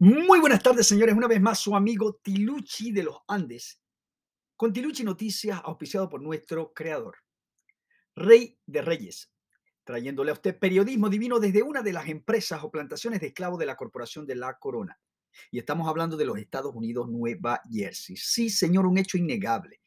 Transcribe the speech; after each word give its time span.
Muy 0.00 0.38
buenas 0.38 0.62
tardes, 0.62 0.86
señores. 0.86 1.16
Una 1.16 1.26
vez 1.26 1.40
más, 1.40 1.58
su 1.58 1.74
amigo 1.74 2.20
Tiluchi 2.22 2.92
de 2.92 3.02
los 3.02 3.18
Andes, 3.26 3.82
con 4.54 4.72
Tiluchi 4.72 5.02
Noticias, 5.02 5.60
auspiciado 5.64 6.08
por 6.08 6.22
nuestro 6.22 6.72
creador, 6.72 7.16
Rey 8.14 8.56
de 8.64 8.80
Reyes, 8.80 9.32
trayéndole 9.82 10.30
a 10.30 10.34
usted 10.34 10.56
periodismo 10.56 11.08
divino 11.08 11.40
desde 11.40 11.64
una 11.64 11.82
de 11.82 11.92
las 11.92 12.08
empresas 12.08 12.62
o 12.62 12.70
plantaciones 12.70 13.20
de 13.20 13.26
esclavos 13.26 13.58
de 13.58 13.66
la 13.66 13.74
Corporación 13.74 14.24
de 14.24 14.36
la 14.36 14.56
Corona. 14.60 15.00
Y 15.50 15.58
estamos 15.58 15.88
hablando 15.88 16.16
de 16.16 16.26
los 16.26 16.38
Estados 16.38 16.76
Unidos, 16.76 17.08
Nueva 17.08 17.60
Jersey. 17.68 18.16
Sí, 18.16 18.50
señor, 18.50 18.86
un 18.86 18.98
hecho 18.98 19.18
innegable. 19.18 19.80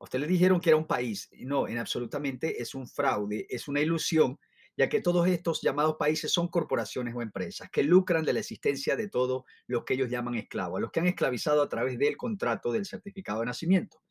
A 0.00 0.04
usted 0.04 0.18
le 0.18 0.26
dijeron 0.26 0.60
que 0.60 0.70
era 0.70 0.76
un 0.76 0.88
país. 0.88 1.30
No, 1.38 1.68
en 1.68 1.78
absolutamente 1.78 2.60
es 2.60 2.74
un 2.74 2.88
fraude, 2.88 3.46
es 3.48 3.68
una 3.68 3.78
ilusión 3.78 4.40
ya 4.76 4.88
que 4.88 5.00
todos 5.00 5.26
estos 5.28 5.60
llamados 5.60 5.96
países 5.98 6.32
son 6.32 6.48
corporaciones 6.48 7.14
o 7.14 7.22
empresas 7.22 7.70
que 7.70 7.82
lucran 7.82 8.24
de 8.24 8.32
la 8.32 8.40
existencia 8.40 8.96
de 8.96 9.08
todos 9.08 9.44
los 9.66 9.84
que 9.84 9.94
ellos 9.94 10.10
llaman 10.10 10.34
esclavos, 10.34 10.78
a 10.78 10.80
los 10.80 10.90
que 10.90 11.00
han 11.00 11.06
esclavizado 11.06 11.62
a 11.62 11.68
través 11.68 11.98
del 11.98 12.16
contrato 12.16 12.72
del 12.72 12.86
certificado 12.86 13.40
de 13.40 13.46
nacimiento. 13.46 14.02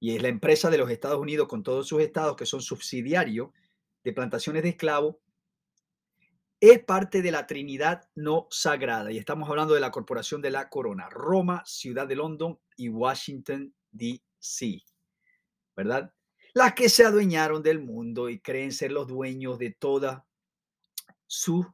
Y 0.00 0.16
es 0.16 0.22
la 0.22 0.28
empresa 0.28 0.70
de 0.70 0.78
los 0.78 0.90
Estados 0.90 1.20
Unidos 1.20 1.48
con 1.48 1.62
todos 1.62 1.86
sus 1.86 2.00
estados 2.00 2.36
que 2.36 2.46
son 2.46 2.60
subsidiarios 2.60 3.50
de 4.04 4.12
plantaciones 4.12 4.62
de 4.62 4.70
esclavos, 4.70 5.16
es 6.60 6.82
parte 6.82 7.22
de 7.22 7.30
la 7.30 7.46
Trinidad 7.46 8.08
no 8.14 8.48
sagrada. 8.50 9.12
Y 9.12 9.18
estamos 9.18 9.48
hablando 9.48 9.74
de 9.74 9.80
la 9.80 9.92
Corporación 9.92 10.42
de 10.42 10.50
la 10.50 10.68
Corona, 10.68 11.08
Roma, 11.08 11.62
Ciudad 11.64 12.06
de 12.06 12.16
London 12.16 12.58
y 12.76 12.88
Washington, 12.88 13.74
D.C. 13.92 14.82
¿Verdad? 15.76 16.12
Las 16.54 16.74
que 16.74 16.88
se 16.88 17.04
adueñaron 17.04 17.62
del 17.62 17.80
mundo 17.80 18.28
y 18.28 18.40
creen 18.40 18.72
ser 18.72 18.92
los 18.92 19.06
dueños 19.06 19.58
de 19.58 19.70
todos 19.70 20.18
sus 21.26 21.66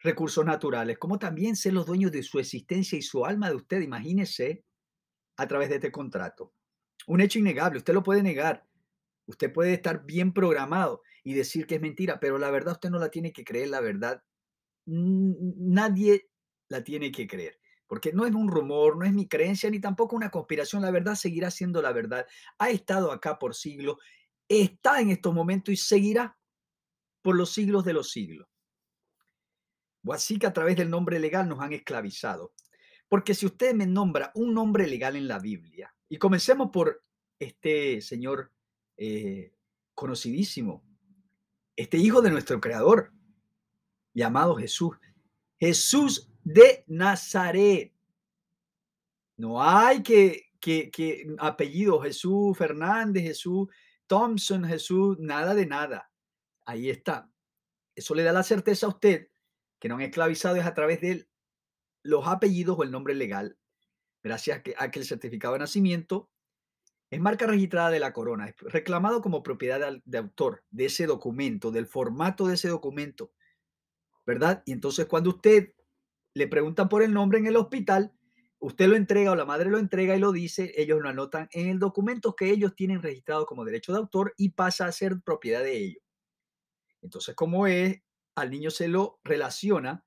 recursos 0.00 0.44
naturales, 0.44 0.98
como 0.98 1.18
también 1.18 1.56
ser 1.56 1.72
los 1.72 1.86
dueños 1.86 2.12
de 2.12 2.22
su 2.22 2.38
existencia 2.38 2.98
y 2.98 3.02
su 3.02 3.24
alma 3.24 3.48
de 3.48 3.56
usted. 3.56 3.80
Imagínese 3.80 4.64
a 5.36 5.46
través 5.46 5.68
de 5.68 5.76
este 5.76 5.92
contrato. 5.92 6.52
Un 7.06 7.20
hecho 7.20 7.38
innegable, 7.38 7.78
usted 7.78 7.94
lo 7.94 8.02
puede 8.02 8.22
negar. 8.22 8.66
Usted 9.26 9.52
puede 9.52 9.74
estar 9.74 10.04
bien 10.04 10.32
programado 10.32 11.02
y 11.22 11.34
decir 11.34 11.66
que 11.66 11.76
es 11.76 11.80
mentira, 11.80 12.18
pero 12.18 12.38
la 12.38 12.50
verdad 12.50 12.74
usted 12.74 12.90
no 12.90 12.98
la 12.98 13.10
tiene 13.10 13.32
que 13.32 13.44
creer, 13.44 13.68
la 13.68 13.80
verdad 13.80 14.22
nadie 14.86 16.30
la 16.68 16.82
tiene 16.82 17.12
que 17.12 17.28
creer 17.28 17.60
porque 17.90 18.12
no 18.12 18.24
es 18.24 18.32
un 18.32 18.46
rumor, 18.46 18.96
no 18.96 19.04
es 19.04 19.12
mi 19.12 19.26
creencia, 19.26 19.68
ni 19.68 19.80
tampoco 19.80 20.14
una 20.14 20.30
conspiración, 20.30 20.80
la 20.80 20.92
verdad 20.92 21.16
seguirá 21.16 21.50
siendo 21.50 21.82
la 21.82 21.90
verdad. 21.90 22.24
Ha 22.56 22.70
estado 22.70 23.10
acá 23.10 23.36
por 23.36 23.56
siglos, 23.56 23.96
está 24.50 25.00
en 25.00 25.10
estos 25.10 25.32
momentos 25.32 25.72
y 25.72 25.76
seguirá 25.76 26.36
por 27.22 27.36
los 27.36 27.52
siglos 27.52 27.84
de 27.84 27.92
los 27.92 28.10
siglos. 28.10 28.48
O 30.04 30.12
así 30.12 30.38
que 30.38 30.46
a 30.46 30.52
través 30.52 30.76
del 30.76 30.90
nombre 30.90 31.20
legal 31.20 31.48
nos 31.48 31.60
han 31.60 31.72
esclavizado. 31.72 32.52
Porque 33.08 33.34
si 33.34 33.46
usted 33.46 33.74
me 33.74 33.86
nombra 33.86 34.32
un 34.34 34.52
nombre 34.52 34.86
legal 34.86 35.14
en 35.16 35.28
la 35.28 35.38
Biblia, 35.38 35.94
y 36.08 36.18
comencemos 36.18 36.70
por 36.72 37.04
este 37.38 38.00
señor 38.00 38.52
eh, 38.96 39.54
conocidísimo, 39.94 40.82
este 41.76 41.96
hijo 41.98 42.20
de 42.20 42.30
nuestro 42.30 42.60
creador, 42.60 43.12
llamado 44.12 44.56
Jesús, 44.56 44.96
Jesús 45.58 46.28
de 46.42 46.84
Nazaret. 46.88 47.92
No 49.36 49.62
hay 49.62 50.02
que, 50.02 50.50
que, 50.60 50.90
que 50.90 51.26
apellido 51.38 52.00
Jesús 52.00 52.56
Fernández, 52.58 53.22
Jesús 53.22 53.68
Thompson, 54.10 54.64
Jesús, 54.64 55.20
nada 55.20 55.54
de 55.54 55.66
nada. 55.66 56.10
Ahí 56.66 56.90
está. 56.90 57.30
Eso 57.94 58.16
le 58.16 58.24
da 58.24 58.32
la 58.32 58.42
certeza 58.42 58.86
a 58.86 58.88
usted 58.88 59.28
que 59.78 59.88
no 59.88 59.94
han 59.94 60.00
esclavizado 60.00 60.56
es 60.56 60.66
a 60.66 60.74
través 60.74 61.00
de 61.00 61.28
los 62.02 62.26
apellidos 62.26 62.76
o 62.76 62.82
el 62.82 62.90
nombre 62.90 63.14
legal, 63.14 63.56
gracias 64.20 64.62
a 64.78 64.90
que 64.90 64.98
el 64.98 65.04
certificado 65.04 65.54
de 65.54 65.60
nacimiento 65.60 66.28
es 67.08 67.20
marca 67.20 67.46
registrada 67.46 67.90
de 67.90 68.00
la 68.00 68.12
corona, 68.12 68.48
es 68.48 68.56
reclamado 68.58 69.22
como 69.22 69.44
propiedad 69.44 70.00
de 70.04 70.18
autor 70.18 70.64
de 70.70 70.86
ese 70.86 71.06
documento, 71.06 71.70
del 71.70 71.86
formato 71.86 72.48
de 72.48 72.54
ese 72.54 72.68
documento, 72.68 73.32
¿verdad? 74.26 74.64
Y 74.66 74.72
entonces 74.72 75.06
cuando 75.06 75.30
usted 75.30 75.72
le 76.34 76.48
preguntan 76.48 76.88
por 76.88 77.04
el 77.04 77.12
nombre 77.12 77.38
en 77.38 77.46
el 77.46 77.56
hospital, 77.56 78.12
usted 78.60 78.88
lo 78.88 78.96
entrega 78.96 79.32
o 79.32 79.36
la 79.36 79.46
madre 79.46 79.70
lo 79.70 79.78
entrega 79.78 80.14
y 80.14 80.20
lo 80.20 80.32
dice, 80.32 80.72
ellos 80.76 81.00
lo 81.00 81.08
anotan 81.08 81.48
en 81.52 81.68
el 81.68 81.78
documento 81.78 82.36
que 82.36 82.50
ellos 82.50 82.76
tienen 82.76 83.02
registrado 83.02 83.46
como 83.46 83.64
derecho 83.64 83.92
de 83.92 83.98
autor 83.98 84.34
y 84.36 84.50
pasa 84.50 84.86
a 84.86 84.92
ser 84.92 85.20
propiedad 85.22 85.62
de 85.62 85.76
ellos. 85.76 86.02
Entonces, 87.02 87.34
como 87.34 87.66
es, 87.66 88.02
al 88.34 88.50
niño 88.50 88.70
se 88.70 88.88
lo 88.88 89.18
relaciona 89.24 90.04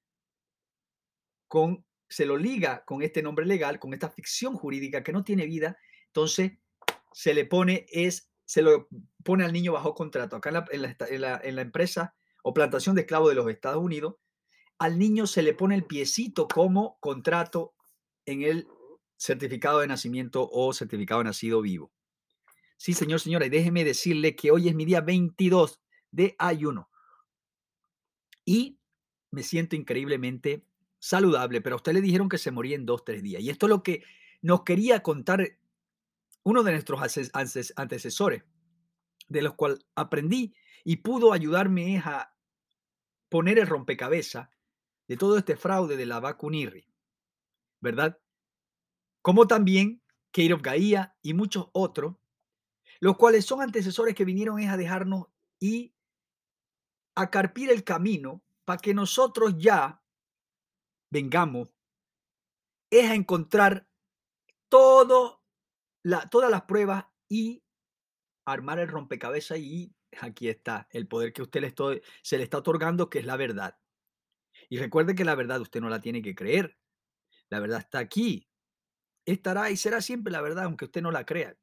con, 1.47 1.85
se 2.07 2.25
lo 2.25 2.37
liga 2.37 2.85
con 2.85 3.01
este 3.01 3.23
nombre 3.23 3.45
legal, 3.45 3.79
con 3.79 3.93
esta 3.93 4.09
ficción 4.09 4.55
jurídica 4.55 5.03
que 5.03 5.13
no 5.13 5.23
tiene 5.23 5.47
vida, 5.47 5.77
entonces 6.07 6.53
se 7.11 7.33
le 7.33 7.45
pone, 7.45 7.87
es, 7.89 8.31
se 8.45 8.61
lo 8.61 8.87
pone 9.23 9.45
al 9.45 9.53
niño 9.53 9.73
bajo 9.73 9.95
contrato. 9.95 10.35
Acá 10.35 10.49
en 10.71 10.81
la, 10.81 10.95
en 11.09 11.21
la, 11.21 11.41
en 11.43 11.55
la 11.55 11.61
empresa 11.63 12.15
o 12.43 12.53
plantación 12.53 12.95
de 12.95 13.01
esclavos 13.01 13.29
de 13.29 13.35
los 13.35 13.49
Estados 13.49 13.83
Unidos, 13.83 14.15
al 14.77 14.99
niño 14.99 15.25
se 15.25 15.41
le 15.41 15.53
pone 15.53 15.75
el 15.75 15.85
piecito 15.85 16.47
como 16.47 16.99
contrato 16.99 17.73
en 18.25 18.43
el 18.43 18.67
certificado 19.17 19.79
de 19.79 19.87
nacimiento 19.87 20.49
o 20.51 20.73
certificado 20.73 21.23
nacido 21.23 21.61
vivo. 21.61 21.91
Sí, 22.77 22.93
señor, 22.93 23.19
señora, 23.19 23.45
y 23.45 23.49
déjeme 23.49 23.83
decirle 23.83 24.35
que 24.35 24.51
hoy 24.51 24.67
es 24.67 24.75
mi 24.75 24.85
día 24.85 25.01
22 25.01 25.81
de 26.11 26.35
ayuno 26.37 26.89
y 28.45 28.79
me 29.31 29.43
siento 29.43 29.75
increíblemente 29.75 30.65
saludable, 30.99 31.61
pero 31.61 31.75
a 31.75 31.77
usted 31.77 31.93
le 31.93 32.01
dijeron 32.01 32.29
que 32.29 32.37
se 32.37 32.51
moría 32.51 32.75
en 32.75 32.85
dos, 32.85 33.03
tres 33.03 33.23
días. 33.23 33.41
Y 33.41 33.49
esto 33.49 33.65
es 33.65 33.69
lo 33.69 33.83
que 33.83 34.03
nos 34.41 34.63
quería 34.63 35.01
contar 35.01 35.57
uno 36.43 36.63
de 36.63 36.71
nuestros 36.71 36.99
antecesores, 37.75 38.43
de 39.27 39.41
los 39.41 39.53
cuales 39.55 39.79
aprendí 39.95 40.53
y 40.83 40.97
pudo 40.97 41.33
ayudarme 41.33 41.99
a 41.99 42.35
poner 43.29 43.57
el 43.57 43.67
rompecabezas 43.67 44.49
de 45.07 45.17
todo 45.17 45.37
este 45.37 45.55
fraude 45.55 45.97
de 45.97 46.05
la 46.05 46.19
vacunirri, 46.19 46.85
¿verdad? 47.83 48.17
Como 49.21 49.45
también 49.45 50.01
Keirov 50.31 50.61
Gaía 50.61 51.15
y 51.21 51.33
muchos 51.33 51.67
otros, 51.73 52.15
los 52.99 53.17
cuales 53.17 53.45
son 53.45 53.61
antecesores 53.61 54.15
que 54.15 54.25
vinieron 54.25 54.59
a 54.61 54.77
dejarnos 54.77 55.27
y 55.59 55.93
a 57.15 57.29
carpir 57.29 57.69
el 57.69 57.83
camino 57.83 58.41
para 58.65 58.79
que 58.79 58.93
nosotros 58.93 59.55
ya 59.57 60.01
vengamos, 61.11 61.69
es 62.89 63.11
a 63.11 63.15
encontrar 63.15 63.87
la, 66.03 66.29
todas 66.29 66.49
las 66.49 66.61
pruebas 66.63 67.05
y 67.27 67.63
armar 68.45 68.79
el 68.79 68.87
rompecabezas 68.87 69.59
y 69.59 69.93
aquí 70.21 70.47
está 70.47 70.87
el 70.89 71.07
poder 71.07 71.33
que 71.33 71.41
usted 71.41 71.61
le 71.61 72.01
se 72.21 72.37
le 72.37 72.43
está 72.43 72.59
otorgando, 72.59 73.09
que 73.09 73.19
es 73.19 73.25
la 73.25 73.35
verdad. 73.35 73.77
Y 74.69 74.77
recuerde 74.77 75.15
que 75.15 75.25
la 75.25 75.35
verdad 75.35 75.61
usted 75.61 75.81
no 75.81 75.89
la 75.89 75.99
tiene 75.99 76.21
que 76.21 76.33
creer. 76.33 76.77
La 77.53 77.59
verdad 77.59 77.81
está 77.81 77.99
aquí. 77.99 78.49
Estará 79.27 79.69
y 79.69 79.77
será 79.77 80.01
siempre 80.01 80.33
la 80.33 80.41
verdad, 80.41 80.63
aunque 80.63 80.85
usted 80.85 81.03
no 81.03 81.11
la 81.11 81.23
crea. 81.23 81.55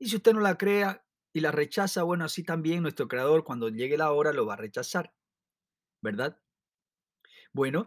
Y 0.00 0.08
si 0.08 0.16
usted 0.16 0.32
no 0.32 0.40
la 0.40 0.58
crea 0.58 1.06
y 1.32 1.38
la 1.38 1.52
rechaza, 1.52 2.02
bueno, 2.02 2.24
así 2.24 2.42
también 2.42 2.82
nuestro 2.82 3.06
creador 3.06 3.44
cuando 3.44 3.68
llegue 3.68 3.96
la 3.96 4.10
hora 4.10 4.32
lo 4.32 4.44
va 4.44 4.54
a 4.54 4.56
rechazar. 4.56 5.14
¿Verdad? 6.02 6.42
Bueno, 7.52 7.86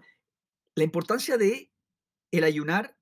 la 0.78 0.86
importancia 0.86 1.38
de 1.38 1.74
el 2.32 2.46
ayunar 2.46 2.98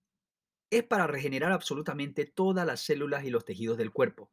es 0.72 0.84
para 0.84 1.06
regenerar 1.06 1.52
absolutamente 1.52 2.26
todas 2.26 2.66
las 2.66 2.82
células 2.82 3.26
y 3.26 3.30
los 3.30 3.46
tejidos 3.46 3.78
del 3.78 3.92
cuerpo. 3.92 4.32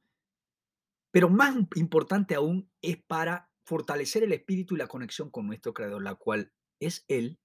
Pero 1.10 1.28
más 1.28 1.54
importante 1.74 2.34
aún 2.34 2.72
es 2.80 2.96
para 2.96 3.52
fortalecer 3.66 4.22
el 4.22 4.32
espíritu 4.32 4.74
y 4.74 4.78
la 4.78 4.86
conexión 4.86 5.28
con 5.28 5.46
nuestro 5.46 5.74
creador, 5.74 6.02
la 6.02 6.14
cual 6.14 6.50
es 6.80 7.04
Él 7.08 7.41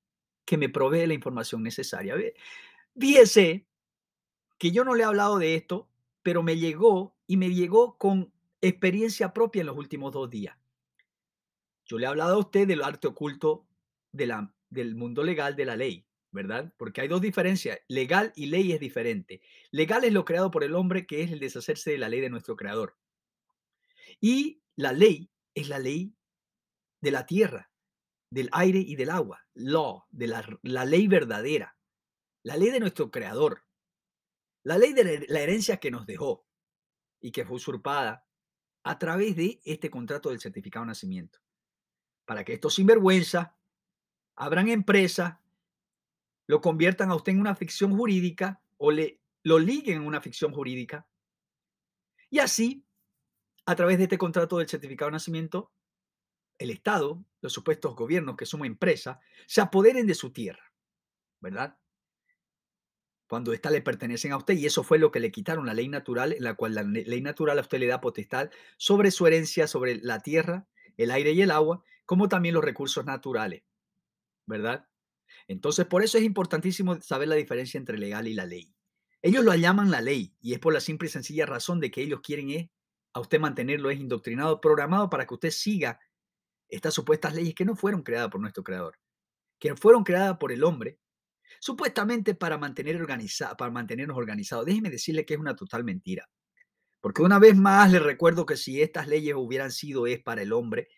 que 0.47 0.57
me 0.57 0.69
provee 0.69 1.05
la 1.05 1.13
información 1.13 1.61
necesaria. 1.61 2.15
Fíjese 2.97 3.67
que 4.57 4.71
yo 4.71 4.85
no 4.85 4.95
le 4.95 5.03
he 5.03 5.05
hablado 5.05 5.37
de 5.37 5.55
esto, 5.55 5.89
pero 6.23 6.41
me 6.41 6.57
llegó 6.57 7.17
y 7.27 7.35
me 7.35 7.53
llegó 7.53 7.97
con 7.97 8.31
experiencia 8.61 9.33
propia 9.33 9.59
en 9.59 9.67
los 9.67 9.77
últimos 9.77 10.13
dos 10.13 10.29
días. 10.29 10.57
Yo 11.85 11.97
le 11.97 12.05
he 12.05 12.09
hablado 12.09 12.35
a 12.35 12.39
usted 12.39 12.65
del 12.65 12.81
arte 12.81 13.07
oculto 13.07 13.67
del 14.13 14.95
mundo 14.95 15.21
legal 15.21 15.57
de 15.57 15.65
la 15.65 15.75
ley, 15.75 16.07
¿verdad? 16.31 16.73
Porque 16.77 17.01
hay 17.01 17.09
dos 17.09 17.21
diferencias. 17.21 17.79
Legal 17.89 18.31
y 18.33 18.45
ley 18.45 18.71
es 18.71 18.79
diferente. 18.79 19.41
Legal 19.71 20.05
es 20.05 20.13
lo 20.13 20.23
creado 20.23 20.49
por 20.49 20.63
el 20.63 20.75
hombre, 20.75 21.05
que 21.05 21.23
es 21.23 21.31
el 21.31 21.39
deshacerse 21.39 21.91
de 21.91 21.97
la 21.97 22.07
ley 22.07 22.21
de 22.21 22.29
nuestro 22.29 22.55
creador. 22.55 22.95
Y 24.21 24.61
la 24.77 24.93
ley 24.93 25.29
es 25.53 25.67
la 25.67 25.79
ley 25.79 26.13
de 27.01 27.11
la 27.11 27.25
tierra, 27.25 27.69
del 28.29 28.49
aire 28.51 28.79
y 28.79 28.95
del 28.95 29.09
agua, 29.09 29.45
la, 29.53 30.85
ley 30.85 31.07
verdadera, 31.07 31.77
la 32.43 32.57
ley 32.57 32.69
de 32.69 32.79
nuestro 32.79 33.09
creador, 33.09 33.63
la 34.63 34.77
ley 34.77 34.93
de 34.93 35.25
la 35.29 35.39
herencia 35.39 35.77
que 35.77 35.91
nos 35.91 36.05
dejó 36.05 36.45
y 37.21 37.31
que 37.31 37.45
fue 37.45 37.55
usurpada 37.55 38.27
a 38.83 38.99
través 38.99 39.35
de 39.35 39.61
este 39.63 39.89
contrato 39.89 40.29
del 40.29 40.39
certificado 40.39 40.85
de 40.85 40.87
nacimiento. 40.87 41.39
Para 42.25 42.43
que 42.43 42.53
estos 42.53 42.75
sinvergüenza 42.75 43.57
abran 44.35 44.67
empresas 44.67 45.37
lo 46.47 46.61
conviertan 46.61 47.11
a 47.11 47.15
usted 47.15 47.33
en 47.33 47.41
una 47.41 47.55
ficción 47.55 47.95
jurídica 47.95 48.61
o 48.77 48.91
le, 48.91 49.21
lo 49.43 49.59
liguen 49.59 49.97
en 49.97 50.07
una 50.07 50.21
ficción 50.21 50.53
jurídica. 50.53 51.07
Y 52.29 52.39
así, 52.39 52.85
a 53.65 53.75
través 53.75 53.97
de 53.97 54.05
este 54.05 54.17
contrato 54.17 54.57
del 54.57 54.69
certificado 54.69 55.09
de 55.09 55.13
nacimiento, 55.13 55.73
el 56.57 56.69
Estado, 56.71 57.23
los 57.41 57.53
supuestos 57.53 57.95
gobiernos 57.95 58.35
que 58.35 58.45
somos 58.45 58.67
empresa, 58.67 59.19
se 59.45 59.61
apoderen 59.61 60.07
de 60.07 60.15
su 60.15 60.31
tierra, 60.31 60.73
¿verdad? 61.39 61.77
Cuando 63.27 63.53
ésta 63.53 63.69
le 63.69 63.81
pertenecen 63.81 64.31
a 64.31 64.37
usted, 64.37 64.55
y 64.55 64.65
eso 64.65 64.83
fue 64.83 64.99
lo 64.99 65.11
que 65.11 65.19
le 65.19 65.31
quitaron 65.31 65.65
la 65.65 65.73
ley 65.73 65.89
natural, 65.89 66.33
en 66.33 66.43
la 66.43 66.55
cual 66.55 66.75
la 66.75 66.83
ley 66.83 67.21
natural 67.21 67.57
a 67.59 67.61
usted 67.61 67.79
le 67.79 67.87
da 67.87 68.01
potestad 68.01 68.49
sobre 68.77 69.11
su 69.11 69.27
herencia, 69.27 69.67
sobre 69.67 69.95
la 69.95 70.21
tierra, 70.21 70.67
el 70.95 71.11
aire 71.11 71.31
y 71.31 71.41
el 71.41 71.51
agua, 71.51 71.83
como 72.05 72.29
también 72.29 72.55
los 72.55 72.63
recursos 72.63 73.05
naturales, 73.05 73.63
¿verdad? 74.45 74.87
Entonces, 75.47 75.85
por 75.85 76.03
eso 76.03 76.17
es 76.17 76.23
importantísimo 76.23 77.01
saber 77.01 77.27
la 77.27 77.35
diferencia 77.35 77.77
entre 77.77 77.97
legal 77.97 78.27
y 78.27 78.33
la 78.33 78.45
ley. 78.45 78.73
Ellos 79.21 79.43
lo 79.43 79.53
llaman 79.55 79.91
la 79.91 80.01
ley 80.01 80.35
y 80.41 80.53
es 80.53 80.59
por 80.59 80.73
la 80.73 80.79
simple 80.79 81.07
y 81.07 81.11
sencilla 81.11 81.45
razón 81.45 81.79
de 81.81 81.91
que 81.91 82.01
ellos 82.01 82.21
quieren 82.21 82.49
es 82.49 82.69
a 83.13 83.19
usted 83.19 83.39
mantenerlo 83.39 83.89
es 83.89 83.99
indoctrinado, 83.99 84.61
programado 84.61 85.09
para 85.09 85.25
que 85.25 85.33
usted 85.33 85.49
siga 85.49 85.99
estas 86.69 86.93
supuestas 86.93 87.33
leyes 87.33 87.55
que 87.55 87.65
no 87.65 87.75
fueron 87.75 88.03
creadas 88.03 88.29
por 88.29 88.41
nuestro 88.41 88.63
creador, 88.63 88.99
que 89.59 89.75
fueron 89.75 90.03
creadas 90.03 90.37
por 90.37 90.51
el 90.51 90.63
hombre, 90.63 90.99
supuestamente 91.59 92.35
para, 92.35 92.57
mantener 92.57 93.05
para 93.57 93.71
mantenernos 93.71 94.17
organizados. 94.17 94.65
Déjeme 94.65 94.89
decirle 94.89 95.25
que 95.25 95.33
es 95.33 95.39
una 95.39 95.55
total 95.55 95.83
mentira. 95.83 96.29
Porque 97.01 97.21
una 97.21 97.39
vez 97.39 97.55
más 97.55 97.91
le 97.91 97.99
recuerdo 97.99 98.45
que 98.45 98.57
si 98.57 98.81
estas 98.81 99.07
leyes 99.07 99.35
hubieran 99.35 99.71
sido 99.71 100.07
es 100.07 100.21
para 100.21 100.41
el 100.41 100.51
hombre, 100.51 100.89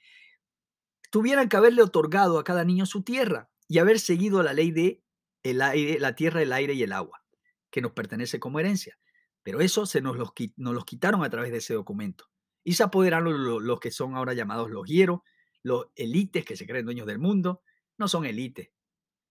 tuvieran 1.12 1.50
que 1.50 1.57
haberle 1.57 1.81
otorgado 1.81 2.39
a 2.39 2.44
cada 2.44 2.63
niño 2.63 2.86
su 2.86 3.04
tierra 3.04 3.50
y 3.68 3.80
haber 3.80 4.00
seguido 4.00 4.42
la 4.42 4.54
ley 4.54 4.72
de 4.72 5.04
el 5.44 5.62
aire, 5.62 6.00
la 6.00 6.15
tierra, 6.15 6.42
el 6.42 6.54
aire 6.54 6.74
y 6.74 6.83
el 6.83 6.94
agua, 6.94 7.24
que 7.69 7.81
nos 7.81 7.92
pertenece 7.92 8.39
como 8.39 8.60
herencia. 8.60 8.98
Pero 9.44 9.62
eso 9.62 9.86
se 9.86 10.01
nos 10.01 10.18
los, 10.18 10.31
los 10.57 10.86
quitaron 10.86 11.24
a 11.24 11.30
través 11.30 11.51
de 11.51 11.57
ese 11.57 11.74
documento. 11.74 12.25
Y 12.63 12.74
se 12.74 12.83
apoderaron 12.83 13.45
los, 13.45 13.62
los 13.62 13.80
que 13.80 13.92
son 13.92 14.15
ahora 14.15 14.33
llamados 14.33 14.69
los 14.69 14.86
hieros, 14.88 15.22
los 15.64 15.88
élites 15.96 16.46
que 16.46 16.56
se 16.56 16.66
creen 16.66 16.86
dueños 16.86 17.08
del 17.08 17.20
mundo. 17.20 17.64
No 17.98 18.08
son 18.08 18.26
élites, 18.26 18.70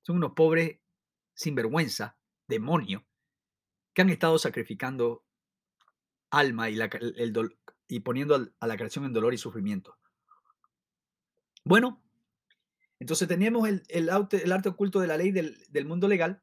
son 0.03 0.17
unos 0.17 0.33
pobres 0.33 0.79
sinvergüenza, 1.35 2.19
demonios, 2.47 3.03
que 3.95 4.03
han 4.03 4.11
estado 4.11 4.39
sacrificando 4.39 5.25
alma 6.31 6.69
y, 6.69 6.79
el, 6.79 7.59
y 7.87 8.01
poniendo 8.01 8.53
a 8.59 8.67
la 8.67 8.77
creación 8.77 9.05
en 9.05 9.13
dolor 9.13 9.33
y 9.33 9.39
sufrimiento. 9.39 9.97
Bueno, 11.65 12.03
entonces 12.99 13.29
tenemos 13.29 13.69
el, 13.69 14.11
arte, 14.11 14.69
oculto 14.69 15.01
de 15.01 15.07
la 15.07 15.17
ley 15.17 15.31
del, 15.31 15.87
mundo 15.87 16.09
legal. 16.09 16.43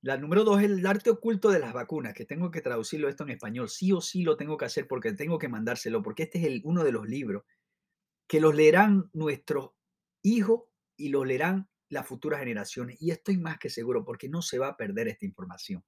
La 0.00 0.16
número 0.16 0.42
dos 0.42 0.60
es 0.60 0.64
el 0.64 0.84
arte 0.84 1.10
oculto 1.10 1.50
de 1.50 1.60
las 1.60 1.72
vacunas, 1.72 2.12
que 2.12 2.24
tengo 2.24 2.50
que 2.50 2.60
traducirlo 2.60 3.08
esto 3.08 3.22
en 3.22 3.30
español. 3.30 3.68
Sí 3.68 3.92
o 3.92 4.00
sí 4.00 4.24
lo 4.24 4.36
tengo 4.36 4.56
que 4.56 4.64
hacer 4.64 4.88
porque 4.88 5.12
tengo 5.12 5.38
que 5.38 5.48
mandárselo, 5.48 6.02
porque 6.02 6.24
este 6.24 6.44
es 6.44 6.60
uno 6.64 6.82
de 6.82 6.92
los 6.92 7.06
libros 7.06 7.44
que 8.32 8.40
los 8.40 8.54
leerán 8.54 9.10
nuestros 9.12 9.72
hijos 10.22 10.62
y 10.96 11.10
los 11.10 11.26
leerán 11.26 11.68
las 11.90 12.06
futuras 12.06 12.40
generaciones. 12.40 12.96
Y 12.98 13.10
estoy 13.10 13.36
más 13.36 13.58
que 13.58 13.68
seguro 13.68 14.06
porque 14.06 14.30
no 14.30 14.40
se 14.40 14.58
va 14.58 14.68
a 14.68 14.76
perder 14.78 15.08
esta 15.08 15.26
información. 15.26 15.84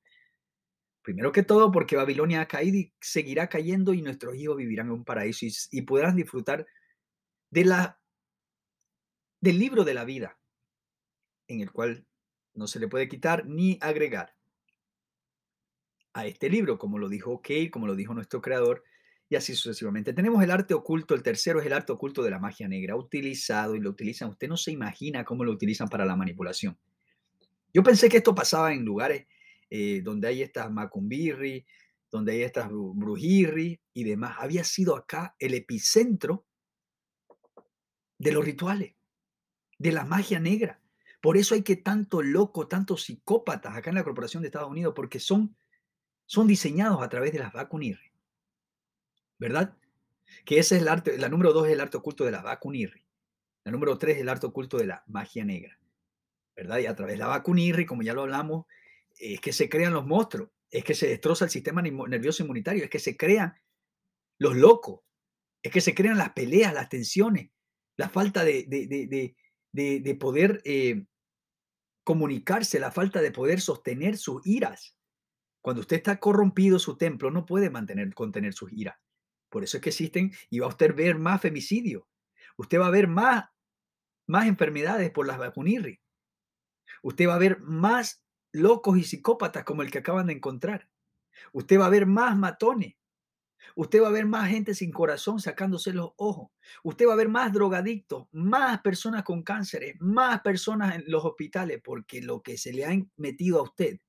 Primero 1.01 1.33
que 1.33 1.43
todo 1.43 1.73
porque 1.73 1.97
Babilonia 1.97 2.43
ha 2.43 2.47
caído 2.47 2.77
y 2.77 2.95
seguirá 3.01 3.49
cayendo 3.49 3.95
y 3.95 4.03
nuestros 4.03 4.37
hijos 4.37 4.59
vivirán 4.59 4.89
en 4.89 4.93
un 4.93 5.05
paraíso 5.07 5.47
y, 5.71 5.81
podrán 5.87 6.17
disfrutar 6.17 6.67
de 7.49 7.65
la, 7.65 7.99
del 9.41 9.59
libro 9.59 9.83
de 9.85 9.95
la 9.95 10.05
vida, 10.05 10.39
en 11.49 11.63
el 11.63 11.73
cual 11.73 12.07
no 12.53 12.67
se 12.67 12.79
le 12.79 12.89
puede 12.89 13.09
quitar 13.09 13.47
ni 13.47 13.79
agregar 13.81 14.37
a 16.13 16.27
este 16.27 16.51
libro, 16.51 16.77
como 16.79 16.99
lo 16.99 17.09
dijo 17.09 17.41
Kay, 17.41 17.71
como 17.71 17.87
lo 17.87 17.95
dijo 17.95 18.13
nuestro 18.13 18.43
creador, 18.43 18.85
así 19.37 19.55
sucesivamente. 19.55 20.13
Tenemos 20.13 20.43
el 20.43 20.51
arte 20.51 20.75
oculto, 20.75 21.15
el 21.15 21.23
tercero 21.23 21.61
es 21.61 21.67
el 21.67 21.73
arte 21.73 21.93
oculto 21.93 22.23
de 22.23 22.31
la 22.31 22.39
magia 22.39 22.69
negra, 22.69 22.97
utilizado 22.97 23.75
y 23.75 23.81
lo 23.81 23.91
utilizan, 23.91 24.31
usted 24.31 24.49
no 24.49 24.57
se 24.57 24.71
imagina 24.71 25.25
cómo 25.25 25.45
lo 25.45 25.53
utilizan 25.53 25.89
para 25.89 26.05
la 26.05 26.17
manipulación. 26.17 26.79
Yo 27.73 27.83
pensé 27.83 28.09
que 28.09 28.19
esto 28.19 28.35
pasaba 28.35 28.73
en 28.73 28.85
lugares 28.85 29.27
eh, 29.71 30.01
donde 30.03 30.29
hay 30.29 30.43
estas 30.43 30.71
macumbirri, 30.71 31.67
donde 32.11 32.33
hay 32.33 32.43
estas 32.43 32.69
brujirri 32.71 33.81
y 33.93 34.05
demás. 34.05 34.37
Había 34.39 34.63
sido 34.63 34.95
acá 34.97 35.35
el 35.41 35.55
epicentro 35.55 36.47
de 38.19 38.31
los 38.31 38.45
rituales, 38.45 38.95
de 39.79 39.91
la 39.91 40.05
magia 40.05 40.39
negra. 40.39 40.81
Por 41.21 41.37
eso 41.37 41.57
hay 41.57 41.63
que 41.63 41.77
tanto 41.77 42.23
loco, 42.23 42.69
tantos 42.69 43.03
psicópatas 43.03 43.77
acá 43.77 43.91
en 43.91 43.97
la 43.97 44.05
Corporación 44.05 44.43
de 44.43 44.49
Estados 44.49 44.71
Unidos, 44.71 44.93
porque 44.95 45.19
son, 45.19 45.57
son 46.27 46.47
diseñados 46.47 47.03
a 47.03 47.09
través 47.09 47.33
de 47.33 47.41
las 47.41 47.53
vacunirri. 47.53 48.14
¿Verdad? 49.39 49.77
Que 50.45 50.59
ese 50.59 50.77
es 50.77 50.83
el 50.83 50.89
arte, 50.89 51.19
la 51.19 51.29
número 51.29 51.53
dos 51.53 51.67
es 51.67 51.73
el 51.73 51.81
arte 51.81 51.97
oculto 51.97 52.25
de 52.25 52.31
la 52.31 52.43
vacunirri. 52.43 53.05
La 53.65 53.73
número 53.73 53.97
tres 53.99 54.17
es 54.17 54.23
el 54.23 54.29
arte 54.29 54.47
oculto 54.47 54.77
de 54.77 54.87
la 54.87 55.05
magia 55.07 55.45
negra, 55.45 55.79
¿verdad? 56.55 56.79
Y 56.79 56.87
a 56.87 56.95
través 56.95 57.15
de 57.15 57.19
la 57.19 57.29
vacunirri, 57.29 57.87
como 57.87 58.03
ya 58.03 58.13
lo 58.13 58.23
hablamos, 58.23 58.67
es 59.19 59.41
que 59.41 59.53
se 59.53 59.69
crean 59.69 59.95
los 59.95 60.07
monstruos, 60.07 60.51
es 60.71 60.85
que 60.85 60.95
se 60.95 61.09
destroza 61.09 61.47
el 61.47 61.51
sistema 61.51 61.81
nervioso 61.83 62.43
inmunitario, 62.43 62.85
es 62.85 62.91
que 62.91 62.99
se 62.99 63.17
crean 63.17 63.55
los 64.39 64.57
locos, 64.57 65.01
es 65.63 65.73
que 65.73 65.81
se 65.81 65.95
crean 65.95 66.19
las 66.19 66.33
peleas, 66.33 66.75
las 66.75 66.89
tensiones, 66.89 67.51
la 67.97 68.09
falta 68.09 68.45
de, 68.45 68.67
de, 69.73 70.15
poder 70.17 70.61
eh, 70.65 71.07
comunicarse, 72.03 72.81
la 72.81 72.91
falta 72.91 73.23
de 73.23 73.31
poder 73.31 73.61
sostener 73.61 74.19
sus 74.19 74.47
iras. 74.47 74.99
Cuando 75.63 75.81
usted 75.81 75.97
está 75.97 76.21
corrompido, 76.21 76.79
su 76.79 76.99
templo 76.99 77.31
no 77.31 77.47
puede 77.47 77.71
mantener, 77.71 78.13
contener 78.13 78.53
sus 78.53 78.73
iras. 78.73 78.97
Por 79.55 79.63
eso 79.63 79.77
es 79.77 79.85
que 79.85 79.91
existen 79.91 80.33
y 80.51 80.59
va 80.59 80.67
a 80.67 80.71
usted 80.71 80.97
ver 80.97 81.17
más 81.17 81.41
femicidio. 81.41 82.09
Usted 82.57 82.81
va 82.81 82.89
a 82.89 82.91
ver 82.91 83.07
más, 83.07 83.45
más 84.27 84.49
enfermedades 84.49 85.13
por 85.13 85.29
las 85.29 85.39
vacunirri. 85.39 86.01
Usted 87.05 87.29
va 87.29 87.37
a 87.37 87.39
ver 87.39 87.61
más 87.61 88.25
locos 88.51 88.99
y 88.99 89.05
psicópatas 89.05 89.63
como 89.63 89.83
el 89.83 89.93
que 89.93 89.99
acaban 89.99 90.27
de 90.27 90.33
encontrar. 90.33 90.91
Usted 91.53 91.79
va 91.79 91.87
a 91.87 91.91
ver 91.91 92.05
más 92.05 92.37
matones. 92.37 92.97
Usted 93.77 94.03
va 94.03 94.09
a 94.09 94.11
ver 94.11 94.27
más 94.27 94.51
gente 94.51 94.75
sin 94.75 94.91
corazón 94.91 95.39
sacándose 95.39 95.93
los 95.93 96.11
ojos. 96.17 96.51
Usted 96.83 97.07
va 97.07 97.13
a 97.13 97.17
ver 97.17 97.29
más 97.29 97.53
drogadictos, 97.53 98.27
más 98.33 98.81
personas 98.81 99.23
con 99.23 99.45
cánceres, 99.45 99.95
más 100.01 100.41
personas 100.41 100.97
en 100.97 101.05
los 101.07 101.25
hospitales, 101.25 101.81
porque 101.81 102.21
lo 102.21 102.43
que 102.43 102.59
se 102.59 102.73
le 102.73 102.87
ha 102.87 102.91
metido 103.19 103.61
a 103.61 103.63
usted 103.63 104.01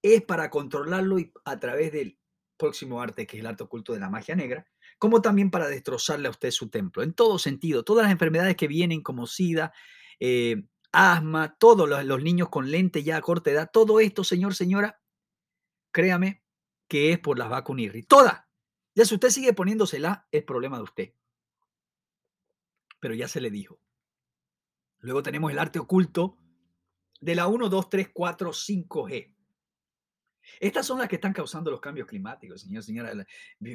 es 0.00 0.22
para 0.22 0.48
controlarlo 0.48 1.16
a 1.44 1.58
través 1.58 1.90
del 1.90 2.20
próximo 2.56 3.00
arte, 3.00 3.26
que 3.26 3.36
es 3.36 3.40
el 3.40 3.46
arte 3.46 3.64
oculto 3.64 3.92
de 3.92 4.00
la 4.00 4.10
magia 4.10 4.36
negra, 4.36 4.66
como 4.98 5.20
también 5.20 5.50
para 5.50 5.68
destrozarle 5.68 6.28
a 6.28 6.30
usted 6.30 6.50
su 6.50 6.70
templo, 6.70 7.02
en 7.02 7.12
todo 7.12 7.38
sentido. 7.38 7.84
Todas 7.84 8.04
las 8.04 8.12
enfermedades 8.12 8.56
que 8.56 8.68
vienen 8.68 9.02
como 9.02 9.26
SIDA, 9.26 9.72
eh, 10.20 10.64
asma, 10.92 11.56
todos 11.58 11.88
los, 11.88 12.22
niños 12.22 12.48
con 12.48 12.70
lente 12.70 13.02
ya 13.02 13.16
a 13.16 13.20
corta 13.20 13.50
edad, 13.50 13.70
todo 13.72 14.00
esto, 14.00 14.24
señor, 14.24 14.54
señora, 14.54 15.00
créame 15.90 16.42
que 16.88 17.12
es 17.12 17.18
por 17.18 17.38
las 17.38 17.48
vacunas 17.48 17.92
Toda. 18.08 18.48
Ya 18.94 19.04
si 19.04 19.14
usted 19.14 19.30
sigue 19.30 19.52
poniéndosela, 19.52 20.28
es 20.30 20.44
problema 20.44 20.76
de 20.76 20.84
usted. 20.84 21.14
Pero 23.00 23.14
ya 23.14 23.26
se 23.26 23.40
le 23.40 23.50
dijo. 23.50 23.80
Luego 25.00 25.22
tenemos 25.22 25.50
el 25.50 25.58
arte 25.58 25.80
oculto 25.80 26.38
de 27.20 27.34
la 27.34 27.48
1, 27.48 27.68
2, 27.68 27.90
3, 27.90 28.10
4, 28.12 28.52
5G. 28.52 29.33
Estas 30.60 30.86
son 30.86 30.98
las 30.98 31.08
que 31.08 31.16
están 31.16 31.32
causando 31.32 31.70
los 31.70 31.80
cambios 31.80 32.06
climáticos, 32.06 32.62
señor, 32.62 32.82
señora. 32.82 33.12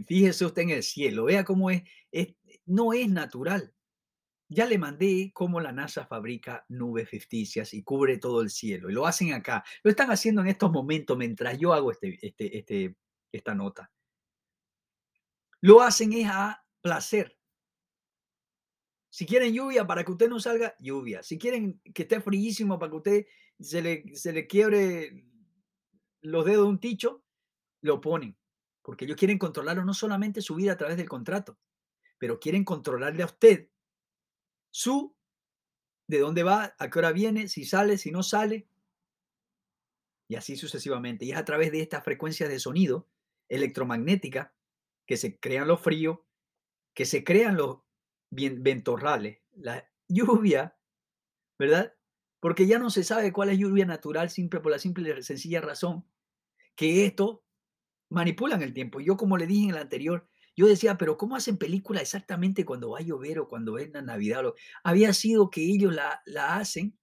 Fíjese 0.06 0.46
usted 0.46 0.64
en 0.64 0.70
el 0.72 0.84
cielo, 0.84 1.26
vea 1.26 1.44
cómo 1.44 1.70
es, 1.70 1.84
no 2.66 2.94
es 2.94 3.10
natural. 3.10 3.74
Ya 4.52 4.66
le 4.66 4.80
mandé 4.80 5.32
cómo 5.34 5.60
la 5.60 5.72
NASA 5.72 6.08
fabrica 6.08 6.66
nubes 6.70 7.08
ficticias 7.08 7.74
y 7.74 7.84
cubre 7.84 8.18
todo 8.18 8.42
el 8.42 8.50
cielo. 8.50 8.90
Y 8.90 8.94
lo 8.94 9.06
hacen 9.06 9.34
acá. 9.34 9.64
Lo 9.84 9.92
están 9.92 10.10
haciendo 10.10 10.42
en 10.42 10.48
estos 10.48 10.72
momentos 10.72 11.16
mientras 11.16 11.58
yo 11.60 11.72
hago 11.72 11.92
este, 11.92 12.18
este, 12.20 12.58
este, 12.58 12.96
esta 13.32 13.54
nota. 13.54 13.92
Lo 15.62 15.82
hacen 15.82 16.14
es 16.14 16.28
a 16.28 16.66
placer. 16.82 17.38
Si 19.10 19.26
quieren 19.26 19.54
lluvia 19.54 19.86
para 19.86 20.04
que 20.04 20.12
usted 20.12 20.30
no 20.30 20.40
salga, 20.40 20.76
lluvia. 20.80 21.22
Si 21.24 21.38
quieren 21.38 21.82
que 21.94 22.04
esté 22.04 22.22
fríísimo 22.22 22.80
para 22.80 22.90
que 22.92 22.98
usted 22.98 23.26
se 23.60 23.82
le, 23.82 24.16
se 24.16 24.32
le 24.32 24.48
quiebre 24.48 25.26
los 26.22 26.46
dedos 26.46 26.66
de 26.66 26.70
un 26.70 26.80
ticho, 26.80 27.24
lo 27.82 28.02
ponen, 28.02 28.38
porque 28.82 29.06
ellos 29.06 29.18
quieren 29.18 29.38
controlarlo 29.38 29.86
no 29.86 29.94
solamente 29.94 30.42
su 30.42 30.56
vida 30.56 30.74
a 30.74 30.78
través 30.78 30.98
del 30.98 31.10
contrato, 31.10 31.58
pero 32.18 32.40
quieren 32.40 32.66
controlarle 32.66 33.24
a 33.24 33.28
usted 33.28 33.70
su, 34.72 35.16
de 36.08 36.20
dónde 36.20 36.44
va, 36.44 36.76
a 36.78 36.90
qué 36.90 37.00
hora 37.00 37.12
viene, 37.12 37.48
si 37.48 37.66
sale, 37.66 37.98
si 37.98 38.12
no 38.12 38.24
sale, 38.24 38.68
y 40.28 40.36
así 40.36 40.56
sucesivamente. 40.56 41.26
Y 41.26 41.32
es 41.32 41.38
a 41.38 41.46
través 41.46 41.72
de 41.72 41.82
estas 41.82 42.04
frecuencias 42.04 42.50
de 42.50 42.60
sonido 42.60 43.10
electromagnética 43.48 44.54
que 45.06 45.18
se 45.18 45.40
crean 45.40 45.68
los 45.68 45.82
fríos, 45.82 46.20
que 46.94 47.06
se 47.06 47.24
crean 47.24 47.58
los 47.58 47.80
ventorrales, 48.30 49.40
la 49.56 49.90
lluvia, 50.08 50.78
¿verdad? 51.58 51.96
Porque 52.40 52.68
ya 52.68 52.80
no 52.80 52.90
se 52.90 53.04
sabe 53.04 53.34
cuál 53.34 53.50
es 53.50 53.58
lluvia 53.58 53.86
natural, 53.86 54.30
simple 54.30 54.60
por 54.60 54.72
la 54.72 54.80
simple 54.80 55.16
y 55.18 55.24
sencilla 55.24 55.62
razón 55.62 56.06
que 56.76 57.06
esto 57.06 57.44
manipulan 58.10 58.62
el 58.62 58.74
tiempo. 58.74 59.02
Yo, 59.02 59.18
como 59.18 59.38
le 59.38 59.48
dije 59.48 59.66
en 59.66 59.72
el 59.72 59.78
anterior, 59.78 60.28
yo 60.56 60.68
decía, 60.68 60.98
pero 60.98 61.18
¿cómo 61.18 61.36
hacen 61.36 61.58
película 61.58 62.02
exactamente 62.02 62.66
cuando 62.66 62.92
va 62.92 63.00
a 63.00 63.04
llover 63.04 63.40
o 63.40 63.48
cuando 63.48 63.78
es 63.78 63.92
la 63.92 64.02
Navidad? 64.02 64.44
Había 64.84 65.14
sido 65.14 65.50
que 65.50 65.62
ellos 65.62 65.94
la, 65.94 66.22
hacen, 66.56 66.98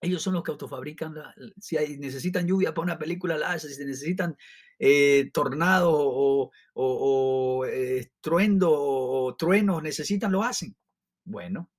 ellos 0.00 0.22
son 0.22 0.34
los 0.34 0.42
que 0.42 0.52
autofabrican, 0.52 1.14
si 1.58 1.76
necesitan 1.98 2.46
lluvia 2.46 2.74
para 2.74 2.84
una 2.84 2.98
película, 2.98 3.38
la 3.38 3.52
hacen, 3.52 3.70
si 3.70 3.84
necesitan 3.84 4.36
eh, 4.78 5.30
tornados 5.32 5.94
o, 5.94 6.50
o, 6.74 7.58
o, 7.58 7.66
eh, 7.66 8.10
truendo 8.20 8.70
o 8.70 9.36
truenos, 9.36 9.82
necesitan, 9.82 10.32
lo 10.32 10.42
hacen. 10.42 10.76
Bueno, 11.24 11.70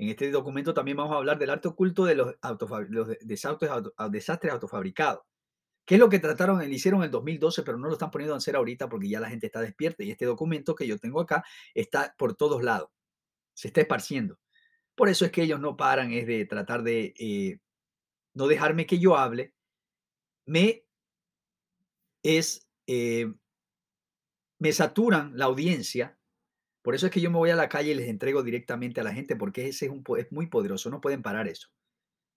en 0.00 0.08
este 0.08 0.30
documento 0.30 0.72
también 0.72 0.96
vamos 0.96 1.12
a 1.14 1.18
hablar 1.18 1.38
del 1.38 1.50
arte 1.50 1.68
oculto 1.68 2.04
de 2.04 2.14
los, 2.14 2.34
los 2.88 3.08
de- 3.08 3.18
desastres, 3.22 3.70
auto- 3.70 3.92
desastres 4.10 4.52
autofabricados. 4.52 5.22
¿Qué 5.84 5.96
es 5.96 6.00
lo 6.00 6.08
que 6.08 6.18
trataron, 6.20 6.62
hicieron 6.72 7.00
en 7.00 7.06
el 7.06 7.10
2012, 7.10 7.62
pero 7.64 7.76
no 7.76 7.88
lo 7.88 7.94
están 7.94 8.10
poniendo 8.10 8.34
a 8.34 8.38
hacer 8.38 8.56
ahorita 8.56 8.88
porque 8.88 9.08
ya 9.08 9.20
la 9.20 9.28
gente 9.28 9.46
está 9.46 9.60
despierta 9.60 10.02
y 10.04 10.10
este 10.10 10.24
documento 10.24 10.74
que 10.74 10.86
yo 10.86 10.98
tengo 10.98 11.20
acá 11.20 11.44
está 11.74 12.14
por 12.16 12.34
todos 12.34 12.62
lados, 12.62 12.90
se 13.54 13.68
está 13.68 13.80
esparciendo. 13.80 14.38
Por 14.94 15.08
eso 15.08 15.24
es 15.24 15.32
que 15.32 15.42
ellos 15.42 15.60
no 15.60 15.76
paran, 15.76 16.12
es 16.12 16.26
de 16.26 16.44
tratar 16.46 16.82
de 16.82 17.12
eh, 17.18 17.58
no 18.34 18.46
dejarme 18.46 18.86
que 18.86 18.98
yo 18.98 19.16
hable, 19.16 19.54
me 20.46 20.84
es, 22.22 22.68
eh, 22.86 23.32
me 24.60 24.72
saturan 24.72 25.32
la 25.36 25.46
audiencia. 25.46 26.18
Por 26.82 26.94
eso 26.94 27.06
es 27.06 27.12
que 27.12 27.20
yo 27.20 27.30
me 27.30 27.36
voy 27.36 27.50
a 27.50 27.56
la 27.56 27.68
calle 27.68 27.92
y 27.92 27.94
les 27.94 28.08
entrego 28.08 28.42
directamente 28.42 29.00
a 29.00 29.04
la 29.04 29.12
gente 29.12 29.36
porque 29.36 29.68
ese 29.68 29.86
es, 29.86 29.92
un, 29.92 30.02
es 30.16 30.32
muy 30.32 30.46
poderoso, 30.46 30.90
no 30.90 31.00
pueden 31.00 31.22
parar 31.22 31.48
eso. 31.48 31.68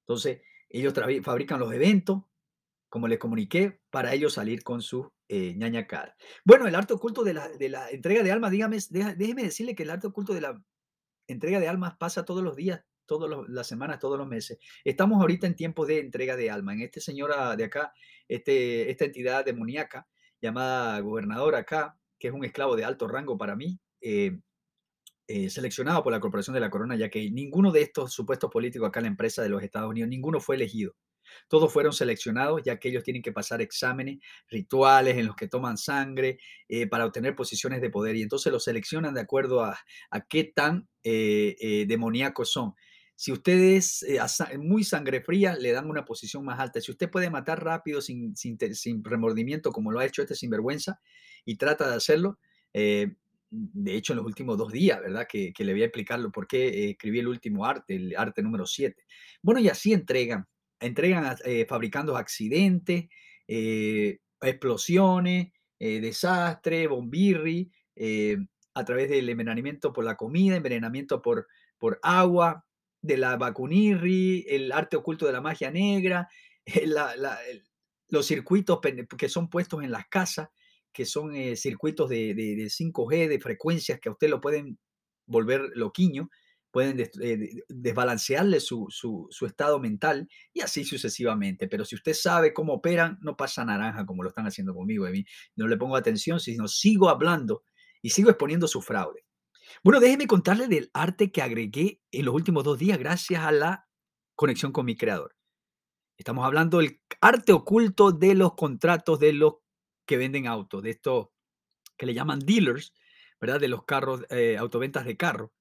Entonces, 0.01 0.41
ellos 0.69 0.93
fabrican 1.23 1.59
los 1.59 1.71
eventos, 1.73 2.23
como 2.89 3.07
les 3.07 3.19
comuniqué, 3.19 3.79
para 3.89 4.13
ellos 4.13 4.33
salir 4.33 4.63
con 4.63 4.81
su 4.81 5.11
eh, 5.29 5.53
ñaña 5.55 5.87
cara. 5.87 6.15
Bueno, 6.43 6.67
el 6.67 6.75
arte 6.75 6.93
oculto 6.93 7.23
de 7.23 7.33
la, 7.33 7.47
de 7.49 7.69
la 7.69 7.89
entrega 7.89 8.21
de 8.21 8.31
almas, 8.31 8.51
dígame, 8.51 8.77
déjeme 8.89 9.43
decirle 9.43 9.75
que 9.75 9.83
el 9.83 9.89
arte 9.89 10.07
oculto 10.07 10.33
de 10.33 10.41
la 10.41 10.61
entrega 11.27 11.59
de 11.59 11.67
almas 11.67 11.95
pasa 11.97 12.25
todos 12.25 12.43
los 12.43 12.55
días, 12.55 12.83
todas 13.05 13.47
las 13.47 13.67
semanas, 13.67 13.99
todos 13.99 14.17
los 14.17 14.27
meses. 14.27 14.59
Estamos 14.83 15.21
ahorita 15.21 15.47
en 15.47 15.55
tiempos 15.55 15.87
de 15.87 15.99
entrega 15.99 16.35
de 16.35 16.51
alma. 16.51 16.73
En 16.73 16.81
este 16.81 17.01
señor 17.01 17.31
ah, 17.35 17.55
de 17.55 17.65
acá, 17.65 17.93
este, 18.27 18.89
esta 18.91 19.05
entidad 19.05 19.45
demoníaca 19.45 20.07
llamada 20.41 20.99
gobernador 20.99 21.55
acá, 21.55 21.97
que 22.19 22.27
es 22.27 22.33
un 22.33 22.43
esclavo 22.43 22.75
de 22.75 22.83
alto 22.83 23.07
rango 23.07 23.37
para 23.37 23.55
mí, 23.55 23.79
eh, 24.03 24.39
eh, 25.27 25.49
seleccionado 25.49 26.03
por 26.03 26.11
la 26.11 26.19
Corporación 26.19 26.53
de 26.53 26.59
la 26.59 26.69
Corona, 26.69 26.95
ya 26.97 27.09
que 27.09 27.31
ninguno 27.31 27.71
de 27.71 27.81
estos 27.81 28.13
supuestos 28.13 28.51
políticos 28.51 28.89
acá 28.89 28.99
en 28.99 29.05
la 29.05 29.09
empresa 29.09 29.41
de 29.41 29.49
los 29.49 29.63
Estados 29.63 29.89
Unidos, 29.89 30.09
ninguno 30.09 30.41
fue 30.41 30.55
elegido. 30.57 30.95
Todos 31.47 31.71
fueron 31.71 31.93
seleccionados, 31.93 32.61
ya 32.65 32.77
que 32.77 32.89
ellos 32.89 33.03
tienen 33.03 33.23
que 33.23 33.31
pasar 33.31 33.61
exámenes, 33.61 34.19
rituales 34.49 35.17
en 35.17 35.25
los 35.25 35.35
que 35.35 35.47
toman 35.47 35.77
sangre 35.77 36.37
eh, 36.67 36.87
para 36.87 37.05
obtener 37.05 37.35
posiciones 37.35 37.81
de 37.81 37.89
poder. 37.89 38.17
Y 38.17 38.21
entonces 38.21 38.51
los 38.51 38.65
seleccionan 38.65 39.13
de 39.13 39.21
acuerdo 39.21 39.63
a, 39.63 39.79
a 40.11 40.21
qué 40.21 40.43
tan 40.43 40.87
demoníacos 41.03 42.51
son. 42.51 42.73
Si 43.15 43.31
usted 43.31 43.57
es 43.59 44.05
muy 44.59 44.83
sangre 44.83 45.21
fría, 45.21 45.55
le 45.55 45.71
dan 45.71 45.89
una 45.89 46.03
posición 46.03 46.43
más 46.43 46.59
alta. 46.59 46.81
Si 46.81 46.91
usted 46.91 47.09
puede 47.09 47.29
matar 47.29 47.63
rápido, 47.63 48.01
sin, 48.01 48.35
sin, 48.35 48.57
sin 48.75 49.03
remordimiento, 49.03 49.71
como 49.71 49.91
lo 49.91 49.99
ha 49.99 50.05
hecho 50.05 50.21
este 50.21 50.35
sinvergüenza, 50.35 50.99
y 51.45 51.57
trata 51.57 51.89
de 51.89 51.95
hacerlo, 51.95 52.39
eh, 52.73 53.15
de 53.55 53.95
hecho, 53.95 54.13
en 54.13 54.17
los 54.17 54.25
últimos 54.25 54.57
dos 54.57 54.71
días, 54.71 54.99
¿verdad? 54.99 55.27
Que, 55.29 55.53
que 55.53 55.63
le 55.63 55.73
voy 55.73 55.83
a 55.83 55.85
explicarlo 55.85 56.31
por 56.31 56.47
qué 56.47 56.89
escribí 56.89 57.19
el 57.19 57.27
último 57.27 57.65
arte, 57.65 57.95
el 57.95 58.15
arte 58.17 58.41
número 58.41 58.65
7. 58.65 59.03
Bueno, 59.43 59.59
y 59.61 59.69
así 59.69 59.93
entregan, 59.93 60.47
entregan 60.79 61.25
a- 61.25 61.37
eh, 61.45 61.65
fabricando 61.67 62.17
accidentes, 62.17 63.05
eh, 63.47 64.17
explosiones, 64.41 65.51
eh, 65.79 65.99
desastre, 66.01 66.87
bombirri, 66.87 67.71
eh, 67.95 68.37
a 68.73 68.83
través 68.85 69.09
del 69.09 69.29
envenenamiento 69.29 69.93
por 69.93 70.03
la 70.03 70.15
comida, 70.17 70.55
envenenamiento 70.55 71.21
por, 71.21 71.47
por 71.77 71.99
agua, 72.01 72.65
de 73.03 73.17
la 73.17 73.35
vacunirri, 73.35 74.45
el 74.47 74.71
arte 74.71 74.95
oculto 74.95 75.27
de 75.27 75.33
la 75.33 75.41
magia 75.41 75.69
negra, 75.69 76.27
los 78.09 78.25
circuitos 78.25 78.79
que 79.17 79.29
son 79.29 79.49
puestos 79.49 79.83
en 79.83 79.91
las 79.91 80.07
casas 80.07 80.49
que 80.93 81.05
son 81.05 81.35
eh, 81.35 81.55
circuitos 81.55 82.09
de, 82.09 82.33
de, 82.33 82.55
de 82.55 82.69
5G, 82.69 83.27
de 83.27 83.39
frecuencias 83.39 83.99
que 83.99 84.09
a 84.09 84.11
usted 84.13 84.29
lo 84.29 84.39
pueden 84.41 84.77
volver 85.25 85.69
loquiño, 85.75 86.29
pueden 86.71 86.99
eh, 86.99 87.09
de- 87.37 87.63
desbalancearle 87.69 88.59
su, 88.59 88.87
estado 89.45 89.79
mental 89.79 90.27
y 90.53 90.61
así 90.61 90.83
sucesivamente. 90.83 91.67
Pero 91.67 91.85
si 91.85 91.95
usted 91.95 92.13
sabe 92.13 92.53
cómo 92.53 92.73
operan, 92.73 93.19
no 93.21 93.37
pasa 93.37 93.63
naranja 93.63 94.05
como 94.05 94.23
lo 94.23 94.29
están 94.29 94.47
haciendo 94.47 94.73
conmigo. 94.73 95.07
Mí 95.09 95.23
no 95.55 95.67
le 95.67 95.77
pongo 95.77 95.95
atención, 95.95 96.39
sino 96.39 96.67
sigo 96.67 97.09
hablando 97.09 97.63
y 98.01 98.09
sigo 98.09 98.29
exponiendo 98.29 98.67
su 98.67 98.81
fraude. 98.81 99.23
Bueno, 99.83 99.99
déjeme 99.99 100.27
contarle 100.27 100.67
del 100.67 100.89
arte 100.93 101.31
que 101.31 101.41
agregué 101.41 102.01
en 102.11 102.25
los 102.25 102.33
últimos 102.33 102.63
dos 102.63 102.79
días 102.79 102.97
gracias 102.97 103.43
a 103.43 103.51
la 103.51 103.87
conexión 104.35 104.71
con 104.71 104.85
mi 104.85 104.95
creador. 104.95 105.35
Estamos 106.17 106.45
hablando 106.45 106.79
del 106.79 107.01
arte 107.21 107.53
oculto 107.53 108.11
de 108.11 108.33
los 108.35 108.55
contratos 108.55 109.19
de 109.19 109.33
los 109.33 109.55
que 110.05 110.17
venden 110.17 110.47
autos, 110.47 110.83
de 110.83 110.91
estos 110.91 111.29
que 111.97 112.05
le 112.05 112.13
llaman 112.13 112.39
dealers, 112.39 112.93
¿verdad? 113.39 113.59
De 113.59 113.67
los 113.67 113.85
carros, 113.85 114.25
eh, 114.29 114.57
autoventas 114.57 115.05
de 115.05 115.17
carro. 115.17 115.53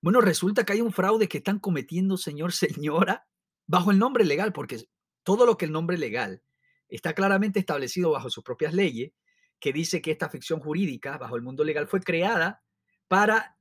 Bueno, 0.00 0.20
resulta 0.20 0.64
que 0.64 0.72
hay 0.72 0.80
un 0.80 0.92
fraude 0.92 1.28
que 1.28 1.38
están 1.38 1.58
cometiendo, 1.58 2.16
señor, 2.16 2.52
señora, 2.52 3.26
bajo 3.66 3.90
el 3.90 3.98
nombre 3.98 4.24
legal, 4.24 4.52
porque 4.52 4.88
todo 5.22 5.46
lo 5.46 5.56
que 5.56 5.66
el 5.66 5.72
nombre 5.72 5.98
legal 5.98 6.42
está 6.88 7.14
claramente 7.14 7.60
establecido 7.60 8.10
bajo 8.10 8.30
sus 8.30 8.42
propias 8.42 8.74
leyes, 8.74 9.12
que 9.60 9.72
dice 9.72 10.00
que 10.00 10.10
esta 10.10 10.30
ficción 10.30 10.60
jurídica 10.60 11.18
bajo 11.18 11.36
el 11.36 11.42
mundo 11.42 11.62
legal 11.64 11.86
fue 11.86 12.00
creada 12.00 12.64
para 13.08 13.56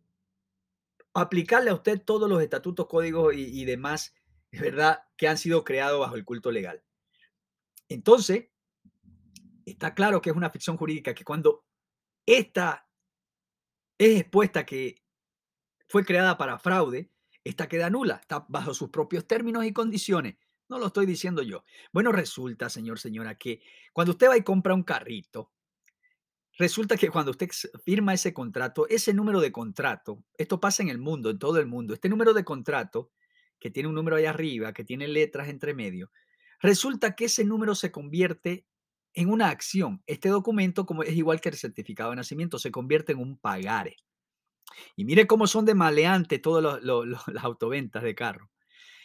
aplicarle 1.14 1.72
a 1.72 1.76
usted 1.76 2.02
todos 2.02 2.30
los 2.30 2.42
estatutos, 2.42 2.88
códigos 2.88 3.36
y, 3.36 3.62
y 3.62 3.66
demás, 3.66 4.16
¿verdad? 4.52 5.04
Que 5.18 5.28
han 5.28 5.38
sido 5.38 5.64
creados 5.64 6.00
bajo 6.00 6.16
el 6.16 6.24
culto 6.24 6.52
legal. 6.52 6.82
Entonces, 7.90 8.48
está 9.66 9.94
claro 9.94 10.22
que 10.22 10.30
es 10.30 10.36
una 10.36 10.50
ficción 10.50 10.78
jurídica 10.78 11.14
que 11.14 11.24
cuando 11.24 11.66
esta 12.26 12.88
es 13.98 14.22
expuesta 14.22 14.66
que 14.66 15.04
fue 15.88 16.06
creada 16.06 16.38
para 16.38 16.60
fraude, 16.60 17.12
esta 17.44 17.68
queda 17.68 17.90
nula, 17.90 18.16
está 18.16 18.46
bajo 18.48 18.74
sus 18.74 18.90
propios 18.90 19.28
términos 19.28 19.66
y 19.66 19.74
condiciones. 19.74 20.36
No 20.70 20.78
lo 20.78 20.88
estoy 20.88 21.06
diciendo 21.08 21.42
yo. 21.42 21.64
Bueno, 21.92 22.12
resulta, 22.12 22.70
señor, 22.70 23.00
señora, 23.00 23.36
que 23.36 23.62
cuando 23.92 24.12
usted 24.12 24.30
va 24.30 24.38
y 24.38 24.44
compra 24.44 24.76
un 24.76 24.84
carrito, 24.84 25.52
resulta 26.58 26.96
que 26.96 27.10
cuando 27.10 27.32
usted 27.32 27.50
firma 27.84 28.14
ese 28.14 28.34
contrato, 28.34 28.88
ese 28.88 29.14
número 29.14 29.42
de 29.42 29.52
contrato, 29.52 30.24
esto 30.38 30.60
pasa 30.60 30.84
en 30.84 30.90
el 30.90 31.00
mundo, 31.00 31.32
en 31.32 31.40
todo 31.40 31.60
el 31.60 31.66
mundo, 31.66 31.96
este 31.96 32.08
número 32.08 32.34
de 32.34 32.44
contrato, 32.44 33.12
que 33.60 33.72
tiene 33.72 33.90
un 33.90 33.96
número 33.96 34.18
ahí 34.18 34.26
arriba, 34.26 34.72
que 34.72 34.84
tiene 34.84 35.08
letras 35.08 35.50
entre 35.50 35.74
medio, 35.74 36.12
resulta 36.62 37.16
que 37.16 37.26
ese 37.26 37.44
número 37.44 37.74
se 37.74 37.92
convierte 37.92 38.68
en 39.20 39.30
una 39.30 39.50
acción. 39.50 40.02
Este 40.08 40.30
documento, 40.30 40.86
como 40.86 41.04
es 41.04 41.14
igual 41.14 41.42
que 41.42 41.50
el 41.50 41.56
certificado 41.56 42.12
de 42.12 42.16
nacimiento, 42.16 42.58
se 42.58 42.72
convierte 42.72 43.12
en 43.12 43.20
un 43.20 43.38
pagare. 43.38 43.98
Y 44.96 45.04
mire 45.04 45.28
cómo 45.28 45.46
son 45.46 45.66
de 45.66 45.76
maleante 45.76 46.40
todas 46.40 46.82
las 46.82 47.44
autoventas 47.44 48.02
de 48.02 48.16
carro. 48.16 48.50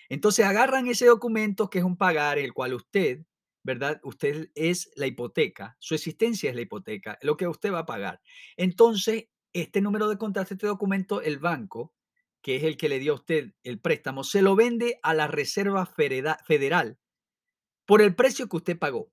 Entonces 0.08 0.46
agarran 0.46 0.86
ese 0.86 1.06
documento 1.06 1.68
que 1.68 1.80
es 1.80 1.84
un 1.84 1.96
pagar, 1.96 2.38
el 2.38 2.52
cual 2.52 2.74
usted, 2.74 3.24
¿verdad? 3.64 4.00
Usted 4.04 4.50
es 4.54 4.92
la 4.94 5.08
hipoteca, 5.08 5.76
su 5.80 5.96
existencia 5.96 6.48
es 6.48 6.54
la 6.54 6.62
hipoteca, 6.62 7.18
lo 7.22 7.36
que 7.36 7.48
usted 7.48 7.72
va 7.72 7.80
a 7.80 7.86
pagar. 7.86 8.20
Entonces, 8.56 9.24
este 9.52 9.80
número 9.80 10.08
de 10.08 10.16
contrato, 10.16 10.54
este 10.54 10.68
documento, 10.68 11.22
el 11.22 11.40
banco, 11.40 11.92
que 12.40 12.54
es 12.54 12.62
el 12.62 12.76
que 12.76 12.88
le 12.88 13.00
dio 13.00 13.14
a 13.14 13.16
usted 13.16 13.52
el 13.64 13.80
préstamo, 13.80 14.22
se 14.22 14.42
lo 14.42 14.54
vende 14.54 15.00
a 15.02 15.12
la 15.12 15.26
Reserva 15.26 15.86
Federal 15.86 16.98
por 17.84 18.00
el 18.00 18.14
precio 18.14 18.48
que 18.48 18.56
usted 18.58 18.78
pagó. 18.78 19.10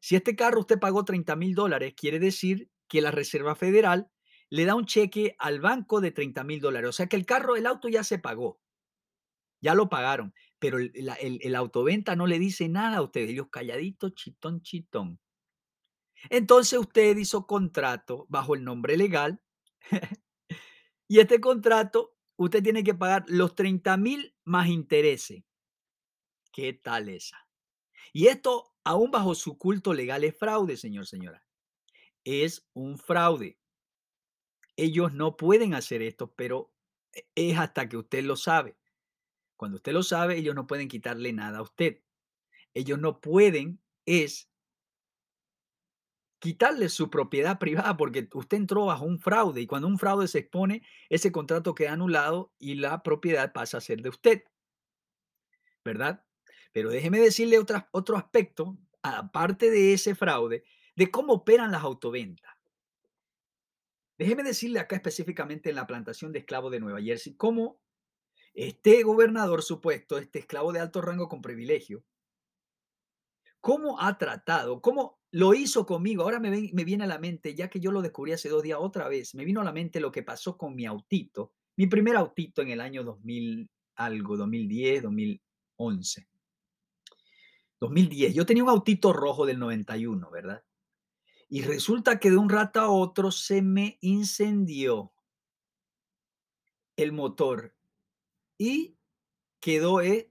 Si 0.00 0.16
este 0.16 0.36
carro 0.36 0.60
usted 0.60 0.78
pagó 0.78 1.04
30 1.04 1.36
mil 1.36 1.54
dólares, 1.54 1.94
quiere 1.96 2.18
decir 2.18 2.70
que 2.88 3.00
la 3.00 3.10
Reserva 3.10 3.54
Federal 3.54 4.10
le 4.50 4.64
da 4.64 4.74
un 4.74 4.86
cheque 4.86 5.36
al 5.38 5.60
banco 5.60 6.00
de 6.00 6.12
30 6.12 6.44
mil 6.44 6.60
dólares. 6.60 6.88
O 6.88 6.92
sea 6.92 7.06
que 7.06 7.16
el 7.16 7.26
carro, 7.26 7.56
el 7.56 7.66
auto 7.66 7.88
ya 7.88 8.04
se 8.04 8.18
pagó, 8.18 8.60
ya 9.60 9.74
lo 9.74 9.88
pagaron, 9.88 10.34
pero 10.58 10.78
el, 10.78 11.54
autoventa 11.54 12.16
no 12.16 12.26
le 12.26 12.38
dice 12.38 12.68
nada 12.68 12.98
a 12.98 13.02
usted, 13.02 13.28
ellos 13.28 13.48
calladitos, 13.50 14.14
chitón, 14.14 14.62
chitón. 14.62 15.20
Entonces 16.30 16.78
usted 16.78 17.16
hizo 17.16 17.46
contrato 17.46 18.26
bajo 18.28 18.54
el 18.54 18.64
nombre 18.64 18.96
legal 18.96 19.40
y 21.08 21.20
este 21.20 21.40
contrato 21.40 22.16
usted 22.36 22.62
tiene 22.62 22.82
que 22.82 22.94
pagar 22.94 23.24
los 23.28 23.54
30 23.54 23.96
mil 23.96 24.34
más 24.44 24.68
intereses. 24.68 25.44
¿Qué 26.52 26.72
tal 26.72 27.08
esa? 27.08 27.38
Y 28.12 28.26
esto, 28.26 28.67
aún 28.84 29.10
bajo 29.10 29.34
su 29.34 29.58
culto 29.58 29.94
legal, 29.94 30.24
es 30.24 30.36
fraude, 30.36 30.76
señor, 30.76 31.06
señora. 31.06 31.44
Es 32.24 32.68
un 32.74 32.98
fraude. 32.98 33.58
Ellos 34.76 35.12
no 35.12 35.36
pueden 35.36 35.74
hacer 35.74 36.02
esto, 36.02 36.32
pero 36.34 36.72
e- 37.12 37.28
es 37.34 37.58
hasta 37.58 37.88
que 37.88 37.96
usted 37.96 38.22
lo 38.24 38.36
sabe. 38.36 38.76
Cuando 39.56 39.76
usted 39.78 39.92
lo 39.92 40.02
sabe, 40.04 40.38
ellos 40.38 40.54
no 40.54 40.66
pueden 40.66 40.88
quitarle 40.88 41.32
nada 41.32 41.58
a 41.58 41.62
usted. 41.62 42.02
Ellos 42.74 42.98
no 43.00 43.20
pueden 43.20 43.82
es 44.06 44.50
quitarle 46.40 46.88
su 46.88 47.10
propiedad 47.10 47.58
privada 47.58 47.96
porque 47.96 48.28
usted 48.34 48.56
entró 48.56 48.86
bajo 48.86 49.04
un 49.04 49.18
fraude 49.18 49.60
y 49.60 49.66
cuando 49.66 49.88
un 49.88 49.98
fraude 49.98 50.28
se 50.28 50.38
expone, 50.40 50.82
ese 51.08 51.32
contrato 51.32 51.74
queda 51.74 51.92
anulado 51.92 52.52
y 52.58 52.74
la 52.76 53.02
propiedad 53.02 53.52
pasa 53.52 53.78
a 53.78 53.80
ser 53.80 54.02
de 54.02 54.08
usted. 54.10 54.44
¿Verdad? 55.84 56.24
Pero 56.78 56.90
déjeme 56.90 57.18
decirle 57.18 57.58
otro 57.58 58.16
aspecto, 58.16 58.78
aparte 59.02 59.68
de 59.68 59.94
ese 59.94 60.14
fraude, 60.14 60.62
de 60.94 61.10
cómo 61.10 61.32
operan 61.32 61.72
las 61.72 61.82
autoventas. 61.82 62.54
Déjeme 64.16 64.44
decirle 64.44 64.78
acá 64.78 64.94
específicamente 64.94 65.70
en 65.70 65.74
la 65.74 65.88
plantación 65.88 66.30
de 66.30 66.38
esclavos 66.38 66.70
de 66.70 66.78
Nueva 66.78 67.02
Jersey, 67.02 67.34
cómo 67.34 67.80
este 68.54 69.02
gobernador 69.02 69.64
supuesto, 69.64 70.18
este 70.18 70.38
esclavo 70.38 70.72
de 70.72 70.78
alto 70.78 71.00
rango 71.00 71.28
con 71.28 71.42
privilegio, 71.42 72.04
cómo 73.60 74.00
ha 74.00 74.16
tratado, 74.16 74.80
cómo 74.80 75.18
lo 75.32 75.54
hizo 75.54 75.84
conmigo. 75.84 76.22
Ahora 76.22 76.38
me, 76.38 76.70
me, 76.72 76.84
viene 76.84 77.02
a 77.02 77.08
la 77.08 77.18
mente, 77.18 77.56
ya 77.56 77.68
que 77.68 77.80
yo 77.80 77.90
lo 77.90 78.02
descubrí 78.02 78.30
hace 78.30 78.50
dos 78.50 78.62
días 78.62 78.78
otra 78.80 79.08
vez, 79.08 79.34
me 79.34 79.44
vino 79.44 79.62
a 79.62 79.64
la 79.64 79.72
mente 79.72 79.98
lo 79.98 80.12
que 80.12 80.22
pasó 80.22 80.56
con 80.56 80.76
mi 80.76 80.86
autito, 80.86 81.52
mi 81.74 81.88
primer 81.88 82.14
autito 82.14 82.62
en 82.62 82.70
el 82.70 82.80
año 82.80 83.02
2000, 83.02 83.68
algo, 83.96 84.36
2010, 84.36 85.02
2011. 85.02 86.28
2010. 87.80 88.34
Yo 88.34 88.46
tenía 88.46 88.64
un 88.64 88.70
autito 88.70 89.12
rojo 89.12 89.46
del 89.46 89.58
91, 89.58 90.30
¿verdad? 90.30 90.64
Y 91.48 91.62
resulta 91.62 92.18
que 92.18 92.30
de 92.30 92.36
un 92.36 92.50
rato 92.50 92.80
a 92.80 92.90
otro 92.90 93.30
se 93.30 93.62
me 93.62 93.98
incendió 94.00 95.12
el 96.96 97.12
motor 97.12 97.74
y 98.58 98.98
quedó 99.60 100.00
eh, 100.00 100.30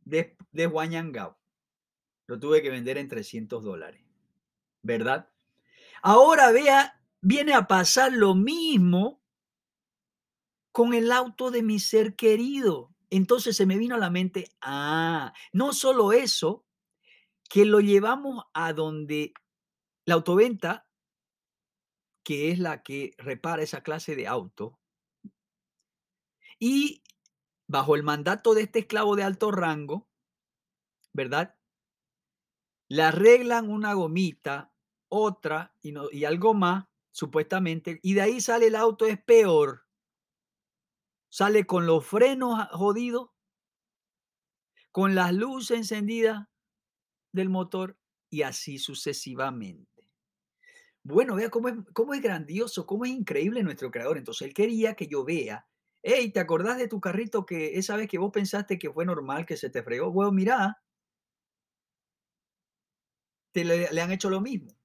de, 0.00 0.36
de. 0.52 1.34
Lo 2.28 2.40
tuve 2.40 2.62
que 2.62 2.70
vender 2.70 2.98
en 2.98 3.08
300 3.08 3.62
dólares, 3.62 4.02
¿verdad? 4.82 5.30
Ahora 6.02 6.50
vea, 6.52 7.00
viene 7.20 7.54
a 7.54 7.66
pasar 7.66 8.12
lo 8.12 8.34
mismo 8.34 9.22
con 10.72 10.94
el 10.94 11.10
auto 11.12 11.50
de 11.50 11.62
mi 11.62 11.78
ser 11.78 12.16
querido. 12.16 12.95
Entonces 13.10 13.56
se 13.56 13.66
me 13.66 13.78
vino 13.78 13.94
a 13.94 13.98
la 13.98 14.10
mente, 14.10 14.50
ah, 14.60 15.32
no 15.52 15.72
solo 15.72 16.12
eso, 16.12 16.66
que 17.48 17.64
lo 17.64 17.80
llevamos 17.80 18.44
a 18.52 18.72
donde 18.72 19.32
la 20.04 20.14
autoventa, 20.14 20.88
que 22.24 22.50
es 22.50 22.58
la 22.58 22.82
que 22.82 23.14
repara 23.18 23.62
esa 23.62 23.82
clase 23.82 24.16
de 24.16 24.26
auto, 24.26 24.80
y 26.58 27.04
bajo 27.68 27.94
el 27.94 28.02
mandato 28.02 28.54
de 28.54 28.62
este 28.62 28.80
esclavo 28.80 29.14
de 29.14 29.22
alto 29.22 29.50
rango, 29.50 30.08
¿verdad? 31.12 31.56
Le 32.88 33.02
arreglan 33.02 33.70
una 33.70 33.94
gomita, 33.94 34.72
otra 35.08 35.74
y, 35.80 35.92
no, 35.92 36.10
y 36.10 36.24
algo 36.24 36.54
más, 36.54 36.86
supuestamente, 37.12 38.00
y 38.02 38.14
de 38.14 38.22
ahí 38.22 38.40
sale 38.40 38.66
el 38.66 38.76
auto, 38.76 39.06
es 39.06 39.22
peor. 39.22 39.85
Sale 41.38 41.66
con 41.66 41.84
los 41.84 42.06
frenos 42.06 42.66
jodidos, 42.72 43.28
con 44.90 45.14
las 45.14 45.34
luces 45.34 45.76
encendidas 45.76 46.48
del 47.30 47.50
motor 47.50 47.98
y 48.30 48.40
así 48.40 48.78
sucesivamente. 48.78 50.08
Bueno, 51.02 51.34
vea 51.34 51.50
cómo 51.50 51.68
es, 51.68 51.74
cómo 51.92 52.14
es 52.14 52.22
grandioso, 52.22 52.86
cómo 52.86 53.04
es 53.04 53.10
increíble 53.10 53.62
nuestro 53.62 53.90
creador. 53.90 54.16
Entonces 54.16 54.48
él 54.48 54.54
quería 54.54 54.94
que 54.94 55.08
yo 55.08 55.26
vea, 55.26 55.68
hey, 56.02 56.32
¿te 56.32 56.40
acordás 56.40 56.78
de 56.78 56.88
tu 56.88 57.02
carrito 57.02 57.44
que 57.44 57.76
esa 57.76 57.96
vez 57.96 58.08
que 58.08 58.16
vos 58.16 58.32
pensaste 58.32 58.78
que 58.78 58.90
fue 58.90 59.04
normal 59.04 59.44
que 59.44 59.58
se 59.58 59.68
te 59.68 59.82
fregó? 59.82 60.10
Bueno, 60.10 60.32
mira, 60.32 60.82
te 63.52 63.64
le 63.64 64.00
han 64.00 64.12
hecho 64.12 64.30
lo 64.30 64.40
mismo. 64.40 64.75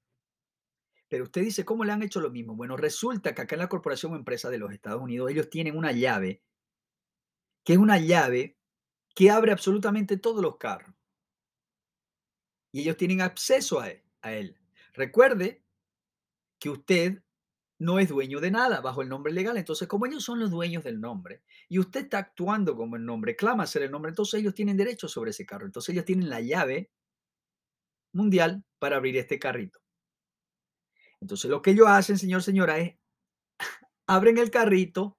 Pero 1.12 1.26
usted 1.26 1.41
dice, 1.41 1.65
¿cómo 1.65 1.84
le 1.84 1.91
han 1.91 2.04
hecho 2.04 2.21
lo 2.21 2.30
mismo? 2.32 2.56
Bueno, 2.56 2.78
resulta 2.78 3.36
que 3.36 3.41
acá 3.41 3.56
en 3.56 3.60
la 3.60 3.67
Corporación 3.67 4.13
o 4.13 4.15
Empresa 4.15 4.50
de 4.50 4.58
los 4.58 4.71
Estados 4.71 5.02
Unidos, 5.02 5.30
ellos 5.30 5.50
tienen 5.50 5.76
una 5.76 5.91
llave, 5.91 6.41
que 7.65 7.74
es 7.74 7.80
una 7.80 8.00
llave 8.00 8.58
que 9.13 9.30
abre 9.30 9.52
absolutamente 9.52 10.15
todos 10.15 10.41
los 10.41 10.56
carros. 10.56 10.95
Y 12.71 12.80
ellos 12.80 12.95
tienen 12.95 13.19
acceso 13.19 13.82
a 13.82 13.89
él. 13.89 14.02
A 14.21 14.32
él. 14.32 14.58
Recuerde 14.93 15.62
que 16.60 16.69
usted 16.69 17.21
no 17.78 18.00
es 18.00 18.08
dueño 18.08 18.39
de 18.39 18.52
nada 18.52 18.80
bajo 18.80 19.02
el 19.02 19.10
nombre 19.10 19.34
legal. 19.34 19.58
Entonces, 19.58 19.89
como 19.89 20.06
ellos 20.06 20.24
son 20.24 20.39
los 20.39 20.50
dueños 20.50 20.86
del 20.86 21.02
nombre 21.02 21.43
y 21.67 21.80
usted 21.80 22.04
está 22.04 22.19
actuando 22.19 22.78
como 22.78 22.95
el 22.95 23.04
nombre, 23.04 23.36
clama 23.36 23.67
ser 23.67 23.82
el 23.82 23.91
nombre, 23.91 24.12
entonces 24.12 24.39
ellos 24.39 24.54
tienen 24.54 24.78
derecho 24.78 25.10
sobre 25.10 25.32
ese 25.32 25.45
carro. 25.45 25.65
Entonces 25.65 25.91
ellos 25.91 26.06
tienen 26.06 26.30
la 26.30 26.39
llave 26.39 26.89
mundial 28.13 28.63
para 28.80 28.95
abrir 28.95 29.17
este 29.17 29.38
carrito. 29.38 29.81
Entonces 31.21 31.49
lo 31.49 31.62
que 31.62 31.71
ellos 31.71 31.88
hacen, 31.88 32.17
señor, 32.17 32.43
señora, 32.43 32.79
es 32.79 32.95
abren 34.07 34.38
el 34.38 34.49
carrito, 34.49 35.17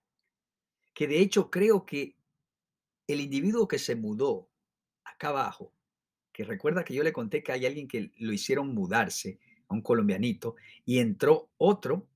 que 0.93 1.07
de 1.07 1.21
hecho 1.21 1.51
creo 1.51 1.87
que 1.87 2.17
el 3.07 3.21
individuo 3.21 3.69
que 3.69 3.79
se 3.79 3.97
mudó 3.97 4.51
acá 5.05 5.29
abajo, 5.29 5.73
que 6.33 6.45
recuerda 6.45 6.85
que 6.85 6.95
yo 6.95 7.03
le 7.03 7.13
conté 7.13 7.43
que 7.43 7.53
hay 7.53 7.67
alguien 7.67 7.89
que 7.89 8.13
lo 8.19 8.33
hicieron 8.33 8.75
mudarse, 8.75 9.39
a 9.69 9.75
un 9.75 9.83
colombianito, 9.83 10.57
y 10.85 10.99
entró 10.99 11.51
otro, 11.57 12.09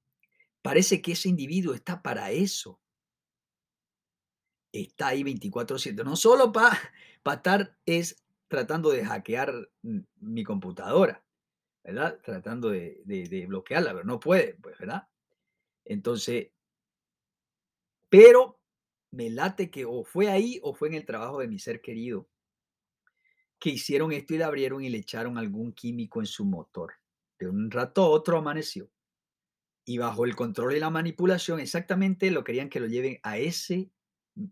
parece 0.63 1.01
que 1.01 1.13
ese 1.13 1.29
individuo 1.29 1.75
está 1.75 2.03
para 2.03 2.31
eso. 2.31 2.81
Está 4.73 5.09
ahí 5.09 5.23
24/7, 5.23 6.05
no 6.05 6.17
solo 6.17 6.53
para 6.53 6.77
estar 7.25 7.79
es 7.87 8.23
tratando 8.49 8.91
de 8.91 9.05
hackear 9.05 9.71
mi 10.21 10.45
computadora, 10.45 11.25
¿verdad? 11.87 12.21
Tratando 12.21 12.71
de, 12.71 13.01
de, 13.05 13.47
bloquearla, 13.47 13.93
pero 13.93 14.05
no 14.05 14.19
puede, 14.19 14.55
pues, 14.55 14.77
¿verdad? 14.77 15.07
Entonces, 15.85 16.51
pero 18.09 18.61
me 19.13 19.31
late 19.31 19.71
que 19.71 19.85
o 19.85 20.03
fue 20.03 20.29
ahí 20.29 20.59
o 20.63 20.75
fue 20.75 20.89
en 20.89 20.95
el 20.95 21.07
trabajo 21.07 21.39
de 21.39 21.47
mi 21.47 21.61
ser 21.61 21.81
querido 21.81 22.29
que 23.61 23.71
hicieron 23.71 24.13
esto 24.13 24.35
y 24.35 24.39
le 24.39 24.45
abrieron 24.45 24.83
y 24.83 24.89
le 24.89 24.99
echaron 24.99 25.39
algún 25.39 25.73
químico 25.73 26.21
en 26.21 26.27
su 26.27 26.45
motor. 26.45 26.95
De 27.39 27.49
un 27.49 27.71
rato 27.71 28.03
a 28.03 28.09
otro 28.09 28.37
amaneció. 28.37 28.91
Y 29.85 29.99
bajo 29.99 30.25
el 30.25 30.35
control 30.35 30.75
y 30.75 30.81
la 30.81 30.91
manipulación, 30.91 31.61
exactamente 31.61 32.31
lo 32.33 32.43
querían 32.43 32.69
que 32.69 32.81
lo 32.81 32.87
lleven 32.87 33.19
a 33.23 33.39
ese, 33.39 33.93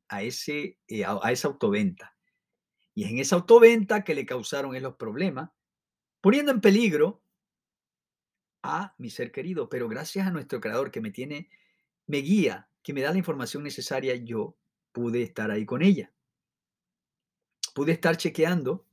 a 0.09 0.23
ese, 0.23 0.79
eh, 0.87 1.05
a, 1.05 1.33
esa 1.33 1.49
autoventa. 1.49 2.17
Y 2.95 3.05
es 3.05 3.11
en 3.11 3.19
esa 3.19 3.37
autoventa 3.37 4.05
que 4.05 4.15
le 4.15 4.25
causaron 4.25 4.77
esos 4.77 4.95
problemas, 4.95 5.51
poniendo 6.21 6.53
en 6.53 6.61
peligro 6.61 7.24
a 8.65 8.95
mi 8.99 9.11
ser 9.11 9.31
querido. 9.31 9.69
Pero 9.69 9.89
gracias 9.89 10.27
a 10.27 10.31
nuestro 10.31 10.61
creador 10.61 10.91
que 10.91 11.01
me 11.01 11.11
tiene, 11.11 11.51
me 12.07 12.19
guía, 12.19 12.69
que 12.83 12.93
me 12.93 13.03
da 13.03 13.13
la 13.13 13.19
información 13.19 13.63
necesaria, 13.63 14.17
yo 14.17 14.57
pude 14.91 15.23
estar 15.23 15.51
ahí 15.51 15.67
con 15.67 15.83
ella. 15.83 16.13
Pude 17.75 17.93
estar 17.93 18.17
chequeando 18.17 18.87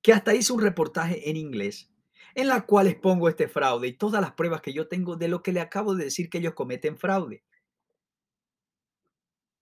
que 0.00 0.12
hasta 0.12 0.34
hice 0.34 0.52
un 0.52 0.60
reportaje 0.60 1.28
en 1.28 1.36
inglés 1.36 1.90
en 2.34 2.48
la 2.48 2.64
cual 2.64 2.86
expongo 2.86 3.28
este 3.28 3.48
fraude 3.48 3.88
y 3.88 3.92
todas 3.92 4.22
las 4.22 4.32
pruebas 4.32 4.62
que 4.62 4.72
yo 4.72 4.88
tengo 4.88 5.16
de 5.16 5.28
lo 5.28 5.42
que 5.42 5.52
le 5.52 5.60
acabo 5.60 5.94
de 5.94 6.04
decir 6.04 6.30
que 6.30 6.38
ellos 6.38 6.54
cometen 6.54 6.96
fraude. 6.96 7.42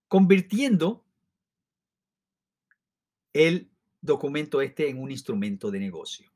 Convirtiendo 0.09 1.05
el 3.33 3.71
documento 4.01 4.61
este 4.61 4.89
en 4.89 4.99
un 5.01 5.11
instrumento 5.11 5.71
de 5.71 5.81
negocio. 5.81 6.31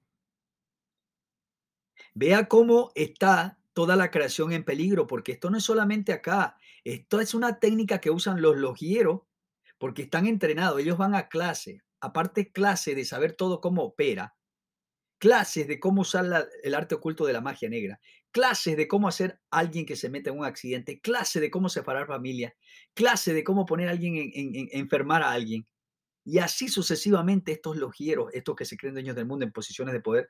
Vea 2.14 2.48
cómo 2.48 2.90
está 2.94 3.58
toda 3.72 3.96
la 3.96 4.10
creación 4.10 4.52
en 4.52 4.64
peligro, 4.64 5.06
porque 5.06 5.32
esto 5.32 5.50
no 5.50 5.58
es 5.58 5.64
solamente 5.64 6.12
acá, 6.12 6.56
esto 6.84 7.20
es 7.20 7.34
una 7.34 7.58
técnica 7.58 8.00
que 8.00 8.10
usan 8.10 8.40
los 8.40 8.56
logieros 8.56 9.22
porque 9.78 10.02
están 10.02 10.26
entrenados, 10.26 10.80
ellos 10.80 10.96
van 10.96 11.14
a 11.14 11.28
clase, 11.28 11.82
aparte 12.00 12.52
clase 12.52 12.94
de 12.94 13.04
saber 13.04 13.32
todo 13.32 13.60
cómo 13.60 13.82
opera, 13.82 14.36
clases 15.18 15.66
de 15.66 15.80
cómo 15.80 16.02
usar 16.02 16.48
el 16.62 16.74
arte 16.74 16.94
oculto 16.94 17.26
de 17.26 17.32
la 17.32 17.40
magia 17.40 17.68
negra, 17.68 18.00
clases 18.30 18.76
de 18.76 18.86
cómo 18.88 19.08
hacer 19.08 19.40
alguien 19.50 19.86
que 19.86 19.96
se 19.96 20.08
mete 20.08 20.30
en 20.30 20.38
un 20.38 20.44
accidente, 20.44 21.00
clase 21.00 21.40
de 21.40 21.50
cómo 21.50 21.68
separar 21.68 22.06
familias, 22.06 22.52
clase 22.94 23.32
de 23.32 23.44
cómo 23.44 23.66
poner 23.66 23.88
a 23.88 23.92
alguien 23.92 24.16
en, 24.16 24.30
en, 24.34 24.68
enfermar 24.72 25.22
a 25.22 25.32
alguien. 25.32 25.66
Y 26.24 26.38
así 26.38 26.68
sucesivamente 26.68 27.52
estos 27.52 27.76
logieros, 27.76 28.30
estos 28.32 28.56
que 28.56 28.64
se 28.64 28.76
creen 28.76 28.94
dueños 28.94 29.16
del 29.16 29.26
mundo 29.26 29.44
en 29.44 29.52
posiciones 29.52 29.92
de 29.92 30.00
poder, 30.00 30.28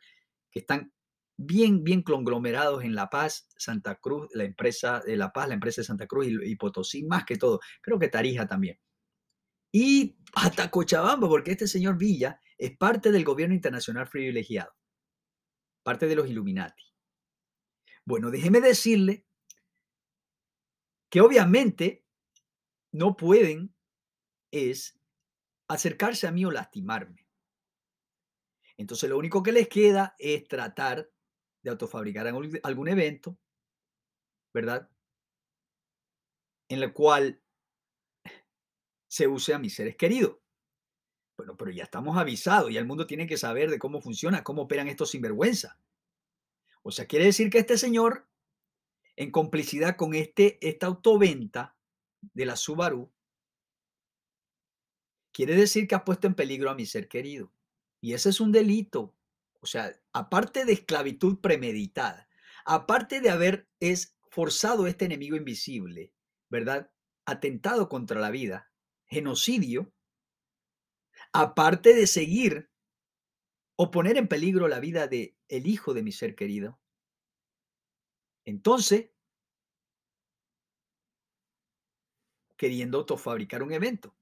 que 0.51 0.61
están 0.61 0.93
bien, 1.37 1.85
bien 1.85 2.03
conglomerados 2.03 2.85
en 2.85 2.95
La 2.95 3.11
Paz, 3.11 3.49
Santa 3.57 3.97
Cruz, 3.97 4.29
la 4.35 4.45
empresa 4.45 5.01
de 5.01 5.17
La 5.17 5.33
Paz, 5.33 5.49
la 5.49 5.55
empresa 5.55 5.81
de 5.81 5.87
Santa 5.87 6.07
Cruz 6.07 6.27
y, 6.29 6.57
Potosí, 6.57 7.05
más 7.05 7.25
que 7.25 7.37
todo. 7.37 7.61
Creo 7.81 7.99
que 7.99 8.09
Tarija 8.09 8.47
también. 8.47 8.79
Y 9.73 10.17
hasta 10.35 10.71
Cochabamba, 10.71 11.29
porque 11.29 11.53
este 11.53 11.67
señor 11.67 11.99
Villa 11.99 12.41
es 12.57 12.77
parte 12.77 13.11
del 13.11 13.25
gobierno 13.25 13.55
internacional 13.55 14.09
privilegiado 14.09 14.73
parte 15.85 16.07
de 16.09 16.17
los 16.17 16.29
Illuminati. 16.29 16.83
Bueno, 18.05 18.31
déjeme 18.31 18.61
decirle 18.61 19.27
que 21.11 21.21
obviamente 21.21 22.05
no 22.91 23.17
pueden 23.17 23.77
es 24.51 24.99
acercarse 25.69 26.27
a 26.27 26.33
mí 26.33 26.45
o 26.45 26.51
lastimarme. 26.51 27.29
Entonces 28.77 29.09
lo 29.09 29.19
único 29.19 29.43
que 29.43 29.53
les 29.53 29.69
queda 29.69 30.17
es 30.19 30.49
tratar 30.49 31.09
de 31.65 31.71
autofabricar 31.71 32.27
algún 32.27 32.89
evento, 32.89 33.39
¿verdad? 34.53 34.89
En 36.69 36.83
el 36.83 36.93
cual 36.93 37.43
se 39.09 39.27
use 39.27 39.55
a 39.55 39.59
mis 39.59 39.75
seres 39.75 39.97
queridos. 39.97 40.39
Bueno, 41.37 41.57
pero 41.57 41.71
ya 41.71 41.85
estamos 41.85 42.17
avisados, 42.17 42.71
y 42.71 42.77
el 42.77 42.87
mundo 42.87 43.07
tiene 43.07 43.27
que 43.27 43.39
saber 43.39 43.71
de 43.71 43.79
cómo 43.79 44.01
funciona, 44.01 44.45
cómo 44.45 44.63
operan 44.63 44.89
estos 44.89 45.11
sinvergüenza. 45.11 45.81
O 46.83 46.93
sea, 46.93 47.07
quiere 47.07 47.25
decir 47.25 47.51
que 47.51 47.59
este 47.59 47.79
señor, 47.79 48.29
en 49.17 49.31
complicidad 49.31 49.97
con 49.97 50.15
este, 50.15 50.59
esta 50.67 50.87
autoventa 50.87 51.77
de 52.21 52.45
la 52.45 52.57
Subaru, 52.57 53.11
quiere 55.33 55.57
decir 55.57 55.89
que 55.89 55.95
ha 55.95 56.05
puesto 56.05 56.27
en 56.27 56.35
peligro 56.35 56.71
a 56.71 56.75
mi 56.75 56.85
ser 56.85 57.09
querido. 57.09 57.51
Y 58.01 58.13
ese 58.13 58.29
es 58.29 58.41
un 58.41 58.53
delito. 58.53 59.14
O 59.65 59.67
sea, 59.67 59.99
aparte 60.13 60.67
de 60.67 60.75
esclavitud 60.75 61.41
premeditada, 61.41 62.29
aparte 62.67 63.23
de 63.23 63.31
haber 63.31 63.67
es 63.81 64.15
forzado 64.29 64.87
este 64.87 65.07
enemigo 65.07 65.37
invisible, 65.37 66.13
¿verdad? 66.51 66.93
Atentado 67.25 67.89
contra 67.89 68.21
la 68.21 68.31
vida, 68.31 68.71
genocidio, 69.07 69.91
aparte 71.33 71.95
de 71.95 72.07
seguir 72.07 72.71
o 73.77 73.91
poner 73.91 74.19
en 74.19 74.29
peligro 74.29 74.69
la 74.69 74.81
vida 74.81 75.09
de 75.09 75.35
el 75.49 75.67
hijo 75.67 75.95
de 75.95 76.03
mi 76.03 76.13
ser 76.13 76.35
querido. 76.35 76.79
Entonces, 78.45 79.13
queriendo 82.59 82.99
autofabricar 82.99 83.63
un 83.63 83.73
evento. 83.73 84.15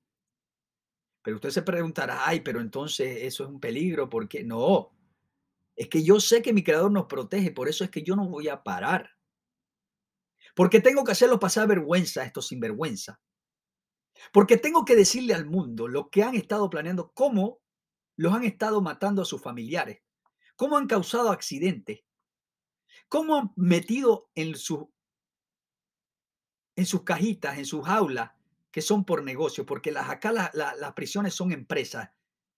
Pero 1.20 1.34
usted 1.34 1.50
se 1.50 1.62
preguntará, 1.62 2.28
ay, 2.28 2.42
pero 2.42 2.60
entonces 2.60 3.22
eso 3.22 3.42
es 3.42 3.50
un 3.50 3.58
peligro, 3.58 4.08
¿por 4.08 4.28
qué? 4.28 4.44
No, 4.44 4.92
es 5.76 5.88
que 5.88 6.02
yo 6.02 6.20
sé 6.20 6.42
que 6.42 6.52
mi 6.52 6.62
creador 6.62 6.90
nos 6.92 7.06
protege, 7.06 7.50
por 7.50 7.68
eso 7.68 7.84
es 7.84 7.90
que 7.90 8.02
yo 8.02 8.16
no 8.16 8.28
voy 8.28 8.48
a 8.48 8.62
parar. 8.62 9.10
Porque 10.54 10.80
tengo 10.80 11.04
que 11.04 11.12
hacerlo 11.12 11.40
pasar 11.40 11.66
vergüenza 11.66 12.22
a 12.22 12.24
estos 12.24 12.48
sinvergüenza. 12.48 13.20
Porque 14.32 14.56
tengo 14.56 14.84
que 14.84 14.96
decirle 14.96 15.34
al 15.34 15.46
mundo 15.46 15.88
lo 15.88 16.10
que 16.10 16.22
han 16.22 16.34
estado 16.34 16.68
planeando, 16.68 17.12
cómo 17.14 17.60
los 18.16 18.32
han 18.34 18.44
estado 18.44 18.80
matando 18.82 19.22
a 19.22 19.24
sus 19.24 19.42
familiares, 19.42 20.02
cómo 20.56 20.76
han 20.76 20.86
causado 20.86 21.30
accidentes, 21.30 22.00
cómo 23.08 23.36
han 23.36 23.52
metido 23.56 24.30
en, 24.34 24.54
su, 24.54 24.92
en 26.76 26.86
sus 26.86 27.02
cajitas, 27.02 27.58
en 27.58 27.64
sus 27.64 27.84
jaulas, 27.84 28.32
que 28.70 28.82
son 28.82 29.04
por 29.04 29.22
negocio, 29.22 29.66
porque 29.66 29.90
las, 29.92 30.08
acá 30.08 30.32
las 30.32 30.92
prisiones 30.94 31.34
son 31.34 31.52
empresas, 31.52 32.10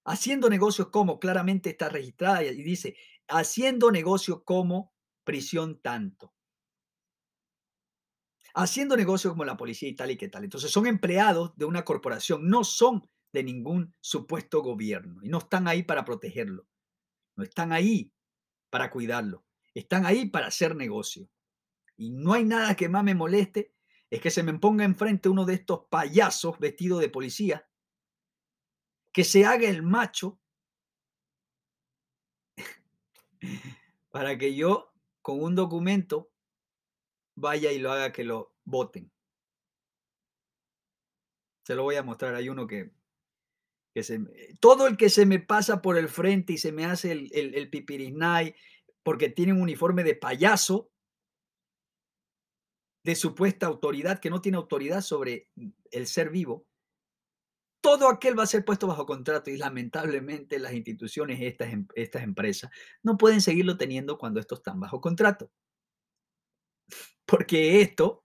haciendo 0.05 0.49
negocios 0.49 0.88
como, 0.88 1.19
claramente 1.19 1.71
está 1.71 1.88
registrada 1.88 2.43
y 2.45 2.62
dice, 2.62 2.97
haciendo 3.29 3.90
negocios 3.90 4.43
como 4.45 4.93
prisión 5.25 5.81
tanto. 5.81 6.35
Haciendo 8.55 8.97
negocios 8.97 9.33
como 9.33 9.45
la 9.45 9.57
policía 9.57 9.88
y 9.88 9.97
tal 9.97 10.12
y 10.12 10.17
qué 10.17 10.29
tal. 10.29 10.45
Entonces 10.45 10.71
son 10.71 10.87
empleados 10.87 11.57
de 11.57 11.64
una 11.64 11.85
corporación, 11.85 12.49
no 12.49 12.62
son 12.62 13.09
de 13.33 13.43
ningún 13.43 13.93
supuesto 14.01 14.62
gobierno 14.62 15.21
y 15.23 15.29
no 15.29 15.38
están 15.38 15.67
ahí 15.67 15.83
para 15.83 16.05
protegerlo. 16.05 16.69
No 17.37 17.43
están 17.43 17.73
ahí 17.73 18.12
para 18.71 18.90
cuidarlo. 18.90 19.45
Están 19.75 20.07
ahí 20.07 20.27
para 20.27 20.47
hacer 20.47 20.77
negocio. 20.77 21.29
Y 21.97 22.11
no 22.11 22.33
hay 22.33 22.45
nada 22.45 22.77
que 22.77 22.88
más 22.88 23.03
me 23.03 23.14
moleste 23.14 23.75
es 24.14 24.21
que 24.21 24.31
se 24.31 24.45
me 24.45 24.55
ponga 24.55 24.85
enfrente 24.85 25.29
uno 25.29 25.45
de 25.45 25.55
estos 25.55 25.87
payasos 25.90 26.59
vestidos 26.61 27.01
de 27.01 27.09
policía, 27.09 27.67
que 29.14 29.24
se 29.24 29.46
haga 29.46 29.68
el 29.68 29.83
macho 29.83 30.40
para 34.11 34.37
que 34.37 34.55
yo 34.57 34.92
con 35.22 35.40
un 35.40 35.55
documento 35.55 36.33
vaya 37.37 37.70
y 37.70 37.79
lo 37.79 37.92
haga 37.92 38.12
que 38.12 38.24
lo 38.24 38.57
voten. 38.64 39.11
Se 41.64 41.77
lo 41.77 41.85
voy 41.85 41.94
a 41.94 42.03
mostrar. 42.03 42.35
Hay 42.35 42.48
uno 42.48 42.66
que, 42.66 42.90
que 43.94 44.03
se, 44.03 44.18
todo 44.61 44.88
el 44.88 44.96
que 44.96 45.09
se 45.09 45.24
me 45.27 45.38
pasa 45.38 45.81
por 45.81 45.96
el 45.96 46.09
frente 46.09 46.55
y 46.55 46.59
se 46.59 46.72
me 46.72 46.85
hace 46.85 47.12
el, 47.12 47.31
el, 47.33 47.70
porque 49.05 49.29
tiene 49.31 49.53
un 49.53 49.62
uniforme 49.62 50.03
de 50.03 50.16
payaso, 50.16 50.90
de 53.05 53.14
supuesta 53.14 53.66
autoridad, 53.66 54.18
que 54.18 54.31
no 54.31 54.40
tiene 54.40 54.57
autoridad 54.57 55.03
sobre 55.03 55.50
el 55.92 56.07
ser 56.09 56.31
vivo, 56.31 56.66
todo 57.85 58.09
aquel 58.09 58.37
va 58.37 58.44
a 58.44 58.47
ser 58.47 58.64
puesto 58.64 58.87
bajo 58.87 59.05
contrato 59.05 59.51
y 59.51 59.59
lamentablemente 59.59 60.59
las 60.59 60.73
instituciones, 60.73 61.38
estas, 61.42 61.70
em, 61.70 61.87
estas 61.94 62.23
empresas, 62.23 62.70
no 63.03 63.18
pueden 63.18 63.42
seguirlo 63.42 63.77
teniendo 63.77 64.16
cuando 64.16 64.40
estos 64.40 64.61
están 64.61 64.81
bajo 64.81 65.03
contrato. 65.03 65.51
Porque 67.27 67.83
esto, 67.83 68.25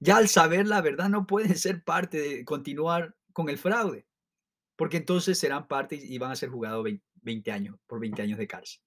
ya 0.00 0.16
al 0.16 0.28
saber 0.28 0.66
la 0.66 0.80
verdad, 0.80 1.10
no 1.10 1.26
pueden 1.26 1.54
ser 1.54 1.84
parte 1.84 2.18
de 2.18 2.44
continuar 2.46 3.14
con 3.34 3.50
el 3.50 3.58
fraude. 3.58 4.06
Porque 4.74 4.96
entonces 4.96 5.38
serán 5.38 5.68
parte 5.68 5.96
y 5.96 6.16
van 6.16 6.30
a 6.30 6.36
ser 6.36 6.48
jugados 6.48 6.86
20 7.16 7.52
años, 7.52 7.76
por 7.86 8.00
20 8.00 8.22
años 8.22 8.38
de 8.38 8.46
cárcel. 8.46 8.80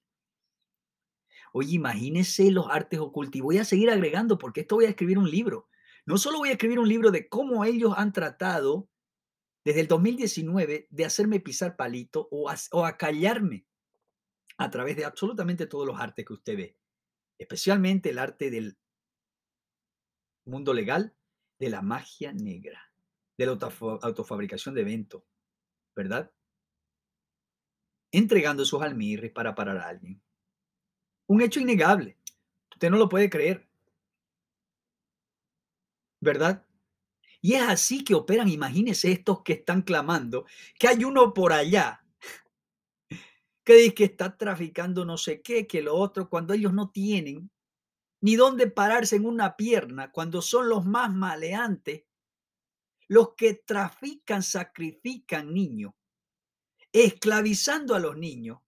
Oye, 1.52 1.76
imagínese 1.76 2.50
los 2.50 2.66
artes 2.68 2.98
ocultos. 2.98 3.36
Y 3.36 3.40
voy 3.40 3.58
a 3.58 3.64
seguir 3.64 3.88
agregando 3.88 4.36
porque 4.36 4.62
esto 4.62 4.74
voy 4.74 4.86
a 4.86 4.90
escribir 4.90 5.16
un 5.16 5.30
libro. 5.30 5.68
No 6.06 6.18
solo 6.18 6.38
voy 6.38 6.48
a 6.48 6.52
escribir 6.52 6.80
un 6.80 6.88
libro 6.88 7.12
de 7.12 7.28
cómo 7.28 7.64
ellos 7.64 7.94
han 7.96 8.12
tratado 8.12 8.88
desde 9.64 9.80
el 9.80 9.88
2019 9.88 10.88
de 10.90 11.04
hacerme 11.04 11.40
pisar 11.40 11.76
palito 11.76 12.28
o, 12.30 12.50
o 12.72 12.84
acallarme 12.84 13.66
a 14.56 14.70
través 14.70 14.96
de 14.96 15.04
absolutamente 15.04 15.66
todos 15.66 15.86
los 15.86 16.00
artes 16.00 16.24
que 16.24 16.32
usted 16.32 16.56
ve, 16.56 16.78
especialmente 17.38 18.10
el 18.10 18.18
arte 18.18 18.50
del 18.50 18.76
mundo 20.44 20.72
legal, 20.72 21.14
de 21.58 21.70
la 21.70 21.82
magia 21.82 22.32
negra, 22.32 22.92
de 23.36 23.46
la 23.46 23.52
autofabricación 23.52 24.74
de 24.74 24.80
eventos, 24.80 25.22
¿verdad? 25.94 26.32
Entregando 28.10 28.64
sus 28.64 28.82
almirres 28.82 29.32
para 29.32 29.54
parar 29.54 29.78
a 29.78 29.88
alguien. 29.88 30.22
Un 31.26 31.42
hecho 31.42 31.60
innegable. 31.60 32.16
Usted 32.70 32.90
no 32.90 32.96
lo 32.96 33.08
puede 33.08 33.28
creer. 33.28 33.68
¿Verdad? 36.20 36.64
Y 37.40 37.54
es 37.54 37.62
así 37.62 38.02
que 38.02 38.14
operan, 38.14 38.48
imagínense 38.48 39.12
estos 39.12 39.42
que 39.42 39.54
están 39.54 39.82
clamando, 39.82 40.46
que 40.78 40.88
hay 40.88 41.04
uno 41.04 41.32
por 41.32 41.52
allá 41.52 42.04
que 43.68 43.74
dice 43.74 43.94
que 43.94 44.04
está 44.04 44.34
traficando 44.34 45.04
no 45.04 45.18
sé 45.18 45.42
qué, 45.42 45.66
que 45.66 45.82
lo 45.82 45.94
otro, 45.94 46.30
cuando 46.30 46.54
ellos 46.54 46.72
no 46.72 46.88
tienen 46.88 47.50
ni 48.22 48.34
dónde 48.34 48.70
pararse 48.70 49.16
en 49.16 49.26
una 49.26 49.56
pierna, 49.56 50.10
cuando 50.10 50.40
son 50.40 50.70
los 50.70 50.86
más 50.86 51.12
maleantes, 51.12 52.04
los 53.08 53.34
que 53.34 53.52
trafican, 53.54 54.42
sacrifican 54.42 55.52
niños, 55.52 55.92
esclavizando 56.92 57.94
a 57.94 57.98
los 57.98 58.16
niños, 58.16 58.58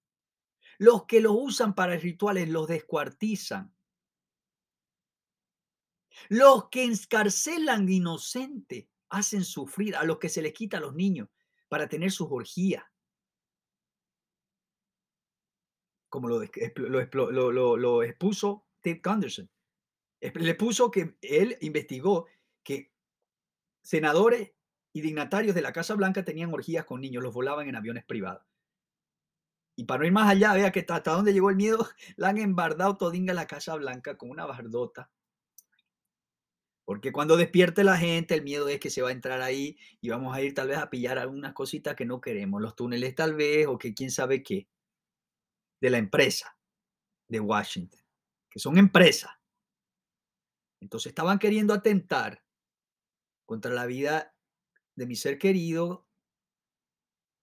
los 0.76 1.06
que 1.06 1.22
los 1.22 1.32
usan 1.34 1.74
para 1.74 1.96
rituales 1.96 2.50
los 2.50 2.68
descuartizan. 2.68 3.74
Los 6.28 6.68
que 6.68 6.84
encarcelan 6.84 7.88
inocentes 7.88 8.86
hacen 9.08 9.44
sufrir 9.44 9.96
a 9.96 10.04
los 10.04 10.18
que 10.18 10.28
se 10.28 10.42
les 10.42 10.52
quita 10.52 10.78
a 10.78 10.80
los 10.80 10.94
niños 10.94 11.28
para 11.68 11.88
tener 11.88 12.10
sus 12.10 12.28
orgías. 12.30 12.84
Como 16.08 16.28
lo, 16.28 17.76
lo, 17.76 18.02
expuso 18.02 18.66
Ted 18.80 19.00
Gunderson. 19.02 19.48
Le 20.20 20.54
puso 20.54 20.90
que 20.90 21.16
él 21.22 21.56
investigó 21.60 22.26
que 22.62 22.92
senadores 23.82 24.52
y 24.92 25.00
dignatarios 25.00 25.54
de 25.54 25.62
la 25.62 25.72
Casa 25.72 25.94
Blanca 25.94 26.24
tenían 26.24 26.52
orgías 26.52 26.84
con 26.84 27.00
niños, 27.00 27.22
los 27.22 27.32
volaban 27.32 27.68
en 27.68 27.76
aviones 27.76 28.04
privados. 28.04 28.44
Y 29.76 29.84
para 29.84 30.00
no 30.00 30.06
ir 30.06 30.12
más 30.12 30.28
allá, 30.28 30.52
vea 30.52 30.72
que 30.72 30.80
hasta 30.80 31.12
dónde 31.12 31.32
llegó 31.32 31.48
el 31.48 31.56
miedo, 31.56 31.88
la 32.16 32.28
han 32.28 32.38
embardado 32.38 32.96
todinga 32.96 33.32
la 33.32 33.46
Casa 33.46 33.76
Blanca 33.76 34.18
con 34.18 34.30
una 34.30 34.46
bardota. 34.46 35.10
Porque 36.90 37.12
cuando 37.12 37.36
despierte 37.36 37.84
la 37.84 37.96
gente, 37.96 38.34
el 38.34 38.42
miedo 38.42 38.66
es 38.66 38.80
que 38.80 38.90
se 38.90 39.00
va 39.00 39.10
a 39.10 39.12
entrar 39.12 39.42
ahí 39.42 39.78
y 40.00 40.08
vamos 40.08 40.34
a 40.34 40.42
ir 40.42 40.54
tal 40.54 40.66
vez 40.66 40.78
a 40.78 40.90
pillar 40.90 41.18
algunas 41.18 41.52
cositas 41.52 41.94
que 41.94 42.04
no 42.04 42.20
queremos, 42.20 42.60
los 42.60 42.74
túneles 42.74 43.14
tal 43.14 43.36
vez, 43.36 43.68
o 43.68 43.78
que 43.78 43.94
quién 43.94 44.10
sabe 44.10 44.42
qué, 44.42 44.68
de 45.80 45.88
la 45.88 45.98
empresa 45.98 46.58
de 47.28 47.38
Washington, 47.38 48.00
que 48.50 48.58
son 48.58 48.76
empresas. 48.76 49.30
Entonces 50.80 51.10
estaban 51.10 51.38
queriendo 51.38 51.74
atentar 51.74 52.44
contra 53.46 53.72
la 53.72 53.86
vida 53.86 54.34
de 54.96 55.06
mi 55.06 55.14
ser 55.14 55.38
querido 55.38 56.08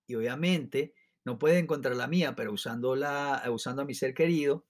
y 0.08 0.16
obviamente 0.16 0.94
no 1.24 1.40
puede 1.40 1.60
encontrar 1.60 1.96
la 1.96 2.08
mía, 2.08 2.36
pero 2.36 2.52
usando, 2.52 2.98
la, 2.98 3.42
usando 3.50 3.84
a 3.84 3.86
mi 3.86 3.94
ser 3.94 4.14
querido, 4.14 4.68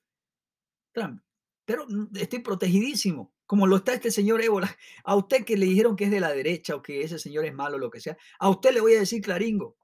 pero 1.65 1.87
estoy 2.13 2.43
protegidísimo, 2.43 3.33
como 3.47 3.65
lo 3.65 3.77
está 3.77 3.93
este 3.93 4.11
señor 4.11 4.41
Ébola. 4.41 4.77
A 5.03 5.15
usted 5.15 5.45
que 5.45 5.57
le 5.57 5.65
dijeron 5.65 5.95
que 5.95 6.03
es 6.05 6.11
de 6.11 6.19
la 6.19 6.31
derecha 6.31 6.75
o 6.75 6.83
que 6.83 7.01
ese 7.01 7.17
señor 7.17 7.45
es 7.45 7.53
malo, 7.53 7.77
lo 7.79 7.89
que 7.89 8.01
sea, 8.01 8.17
a 8.39 8.49
usted 8.49 8.73
le 8.73 8.81
voy 8.81 8.93
a 8.93 8.99
decir 8.99 9.21
claringo. 9.21 9.77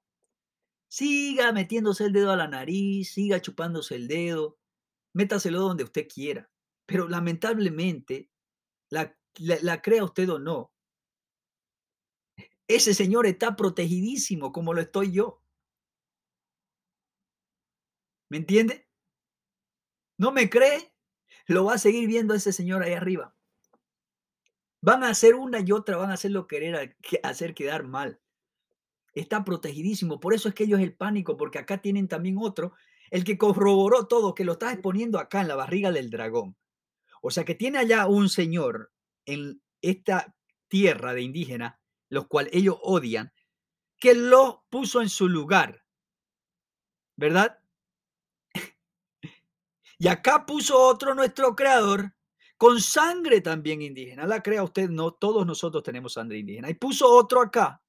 Siga 0.90 1.52
metiéndose 1.54 2.06
el 2.06 2.14
dedo 2.14 2.32
a 2.32 2.36
la 2.36 2.48
nariz, 2.48 3.14
siga 3.14 3.42
chupándose 3.42 3.96
el 3.96 4.08
dedo, 4.08 4.60
métaselo 5.14 5.60
donde 5.62 5.86
usted 5.86 6.08
quiera. 6.08 6.52
Pero 6.86 7.08
lamentablemente, 7.08 8.30
la, 8.90 9.18
la, 9.40 9.58
la 9.62 9.82
crea 9.82 10.04
usted 10.04 10.30
o 10.30 10.38
no, 10.38 10.72
ese 12.68 12.94
señor 12.94 13.26
está 13.26 13.56
protegidísimo 13.56 14.52
como 14.52 14.74
lo 14.74 14.82
estoy 14.82 15.14
yo. 15.14 15.42
¿Me 18.30 18.38
entiende? 18.38 18.88
¿No 20.18 20.32
me 20.32 20.50
cree? 20.50 20.94
Lo 21.48 21.66
va 21.66 21.76
a 21.76 21.78
seguir 21.78 22.08
viendo 22.08 22.34
ese 22.34 22.52
señor 22.52 22.84
ahí 22.84 22.94
arriba. 22.94 23.36
Van 24.84 25.02
a 25.06 25.12
hacer 25.12 25.36
una 25.36 25.62
y 25.62 25.72
otra, 25.72 25.96
van 25.96 26.12
a 26.12 26.16
hacerlo 26.16 26.46
querer 26.46 26.98
hacer 27.24 27.54
quedar 27.54 27.86
mal. 27.86 28.20
Está 29.14 29.46
protegidísimo. 29.46 30.20
Por 30.20 30.34
eso 30.34 30.50
es 30.50 30.56
que 30.56 30.66
ellos 30.66 30.82
el 30.82 30.94
pánico, 30.94 31.38
porque 31.38 31.58
acá 31.58 31.78
tienen 31.78 32.10
también 32.10 32.36
otro, 32.38 32.74
el 33.10 33.24
que 33.24 33.38
corroboró 33.38 34.08
todo, 34.08 34.36
que 34.36 34.44
lo 34.44 34.52
está 34.54 34.74
exponiendo 34.74 35.20
acá 35.20 35.40
en 35.40 35.48
la 35.48 35.56
barriga 35.56 35.90
del 35.94 36.10
dragón. 36.10 36.58
O 37.22 37.32
sea 37.32 37.46
que 37.46 37.56
tiene 37.56 37.78
allá 37.78 38.08
un 38.08 38.28
señor 38.28 38.92
en 39.26 39.64
esta 39.82 40.36
tierra 40.68 41.14
de 41.14 41.22
indígena, 41.22 41.80
los 42.10 42.28
cuales 42.28 42.52
ellos 42.54 42.76
odian, 42.82 43.32
que 44.02 44.14
lo 44.16 44.66
puso 44.70 45.02
en 45.02 45.08
su 45.08 45.30
lugar. 45.30 45.86
¿Verdad? 47.16 47.58
Y 49.98 50.10
acá 50.10 50.46
puso 50.46 50.78
otro 50.78 51.16
nuestro 51.16 51.56
creador 51.56 52.14
con 52.58 52.80
sangre 52.80 53.42
también 53.42 53.82
indígena. 53.82 54.26
La 54.26 54.42
crea 54.42 54.64
usted, 54.64 54.90
no, 54.90 55.14
todos 55.14 55.46
nosotros 55.46 55.84
tenemos 55.84 56.14
sangre 56.14 56.40
indígena. 56.40 56.70
Y 56.70 56.76
puso 56.76 57.10
otro 57.10 57.42
acá 57.42 57.84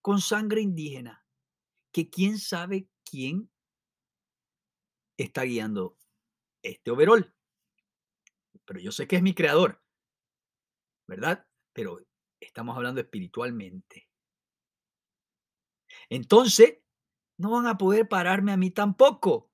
con 0.00 0.20
sangre 0.20 0.60
indígena, 0.60 1.24
que 1.92 2.10
quién 2.10 2.38
sabe 2.38 2.88
quién 3.04 3.50
está 5.16 5.42
guiando 5.42 5.96
este 6.62 6.90
overall. 6.90 7.34
Pero 8.64 8.80
yo 8.80 8.92
sé 8.92 9.06
que 9.06 9.16
es 9.16 9.22
mi 9.22 9.34
creador, 9.34 9.82
¿verdad? 11.06 11.46
Pero 11.72 12.00
estamos 12.40 12.76
hablando 12.76 13.00
espiritualmente. 13.00 14.08
Entonces, 16.08 16.78
no 17.38 17.50
van 17.50 17.66
a 17.66 17.78
poder 17.78 18.08
pararme 18.08 18.52
a 18.52 18.56
mí 18.56 18.70
tampoco, 18.70 19.50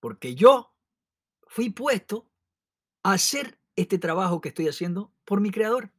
porque 0.00 0.34
yo 0.34 0.74
fui 1.46 1.70
puesto 1.70 2.29
hacer 3.02 3.58
este 3.76 3.98
trabajo 3.98 4.40
que 4.40 4.50
estoy 4.50 4.68
haciendo 4.68 5.12
por 5.24 5.40
mi 5.40 5.50
creador. 5.50 5.92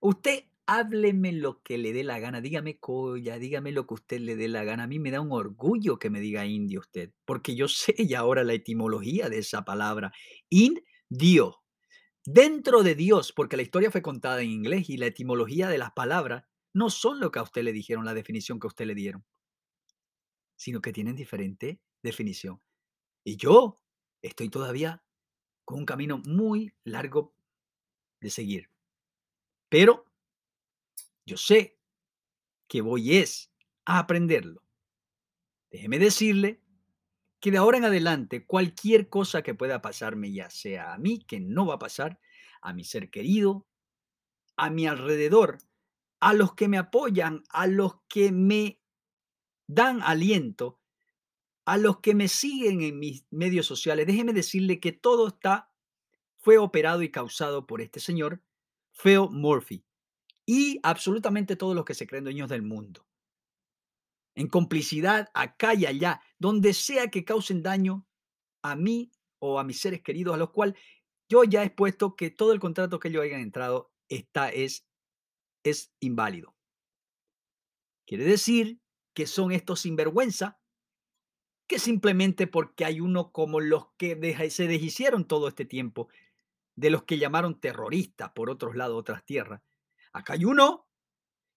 Usted 0.00 0.44
hábleme 0.66 1.32
lo 1.32 1.62
que 1.62 1.78
le 1.78 1.92
dé 1.92 2.04
la 2.04 2.18
gana, 2.18 2.40
dígame 2.40 2.78
colla, 2.78 3.38
dígame 3.38 3.72
lo 3.72 3.86
que 3.86 3.94
usted 3.94 4.20
le 4.20 4.36
dé 4.36 4.48
la 4.48 4.64
gana. 4.64 4.84
A 4.84 4.86
mí 4.86 4.98
me 4.98 5.10
da 5.10 5.20
un 5.20 5.32
orgullo 5.32 5.98
que 5.98 6.10
me 6.10 6.20
diga 6.20 6.44
indio 6.44 6.80
usted, 6.80 7.12
porque 7.24 7.54
yo 7.54 7.68
sé 7.68 7.94
ya 8.06 8.20
ahora 8.20 8.44
la 8.44 8.54
etimología 8.54 9.28
de 9.28 9.38
esa 9.38 9.64
palabra, 9.64 10.12
indio. 10.48 11.62
Dentro 12.24 12.82
de 12.82 12.96
Dios, 12.96 13.32
porque 13.32 13.56
la 13.56 13.62
historia 13.62 13.92
fue 13.92 14.02
contada 14.02 14.42
en 14.42 14.50
inglés 14.50 14.90
y 14.90 14.96
la 14.96 15.06
etimología 15.06 15.68
de 15.68 15.78
las 15.78 15.92
palabras 15.92 16.44
no 16.74 16.90
son 16.90 17.20
lo 17.20 17.30
que 17.30 17.38
a 17.38 17.42
usted 17.44 17.62
le 17.62 17.72
dijeron, 17.72 18.04
la 18.04 18.14
definición 18.14 18.58
que 18.58 18.66
a 18.66 18.68
usted 18.68 18.84
le 18.84 18.96
dieron, 18.96 19.24
sino 20.56 20.80
que 20.80 20.92
tienen 20.92 21.14
diferente 21.14 21.80
definición. 22.02 22.60
Y 23.24 23.36
yo 23.36 23.78
estoy 24.22 24.48
todavía 24.48 25.02
con 25.64 25.78
un 25.78 25.86
camino 25.86 26.22
muy 26.24 26.72
largo 26.84 27.34
de 28.20 28.30
seguir. 28.30 28.70
Pero 29.68 30.06
yo 31.24 31.36
sé 31.36 31.78
que 32.68 32.80
voy 32.80 33.16
es 33.16 33.52
a 33.84 33.98
aprenderlo. 33.98 34.62
Déjeme 35.70 35.98
decirle 35.98 36.62
que 37.40 37.50
de 37.50 37.58
ahora 37.58 37.78
en 37.78 37.84
adelante 37.84 38.46
cualquier 38.46 39.08
cosa 39.08 39.42
que 39.42 39.54
pueda 39.54 39.82
pasarme, 39.82 40.32
ya 40.32 40.50
sea 40.50 40.94
a 40.94 40.98
mí, 40.98 41.18
que 41.18 41.40
no 41.40 41.66
va 41.66 41.74
a 41.74 41.78
pasar, 41.78 42.20
a 42.62 42.72
mi 42.72 42.84
ser 42.84 43.10
querido, 43.10 43.66
a 44.56 44.70
mi 44.70 44.86
alrededor, 44.86 45.58
a 46.20 46.32
los 46.32 46.54
que 46.54 46.68
me 46.68 46.78
apoyan, 46.78 47.44
a 47.50 47.66
los 47.66 48.00
que 48.08 48.32
me 48.32 48.80
dan 49.68 50.02
aliento, 50.02 50.80
a 51.66 51.76
los 51.78 51.98
que 51.98 52.14
me 52.14 52.28
siguen 52.28 52.80
en 52.80 52.98
mis 52.98 53.26
medios 53.30 53.66
sociales, 53.66 54.06
déjeme 54.06 54.32
decirle 54.32 54.78
que 54.78 54.92
todo 54.92 55.28
está, 55.28 55.72
fue 56.38 56.58
operado 56.58 57.02
y 57.02 57.10
causado 57.10 57.66
por 57.66 57.80
este 57.80 57.98
señor, 57.98 58.40
Phil 58.92 59.28
Murphy, 59.30 59.84
y 60.46 60.78
absolutamente 60.84 61.56
todos 61.56 61.74
los 61.74 61.84
que 61.84 61.94
se 61.94 62.06
creen 62.06 62.22
dueños 62.22 62.48
del 62.48 62.62
mundo. 62.62 63.04
En 64.36 64.46
complicidad, 64.46 65.28
acá 65.34 65.74
y 65.74 65.86
allá, 65.86 66.22
donde 66.38 66.72
sea 66.72 67.08
que 67.08 67.24
causen 67.24 67.64
daño 67.64 68.06
a 68.62 68.76
mí 68.76 69.10
o 69.40 69.58
a 69.58 69.64
mis 69.64 69.80
seres 69.80 70.02
queridos, 70.02 70.36
a 70.36 70.38
los 70.38 70.50
cuales 70.50 70.76
yo 71.28 71.42
ya 71.42 71.62
he 71.62 71.66
expuesto 71.66 72.14
que 72.14 72.30
todo 72.30 72.52
el 72.52 72.60
contrato 72.60 73.00
que 73.00 73.08
ellos 73.08 73.24
hayan 73.24 73.40
entrado 73.40 73.92
está, 74.08 74.50
es, 74.50 74.86
es 75.64 75.92
inválido. 75.98 76.54
Quiere 78.06 78.24
decir 78.24 78.80
que 79.14 79.26
son 79.26 79.50
estos 79.50 79.80
sinvergüenza 79.80 80.60
que 81.66 81.78
simplemente 81.78 82.46
porque 82.46 82.84
hay 82.84 83.00
uno 83.00 83.32
como 83.32 83.60
los 83.60 83.88
que 83.96 84.16
se 84.50 84.66
deshicieron 84.66 85.26
todo 85.26 85.48
este 85.48 85.64
tiempo, 85.64 86.08
de 86.76 86.90
los 86.90 87.04
que 87.04 87.18
llamaron 87.18 87.58
terroristas 87.58 88.30
por 88.32 88.50
otros 88.50 88.76
lados, 88.76 88.98
otras 88.98 89.24
tierras. 89.24 89.62
Acá 90.12 90.34
hay 90.34 90.44
uno 90.44 90.86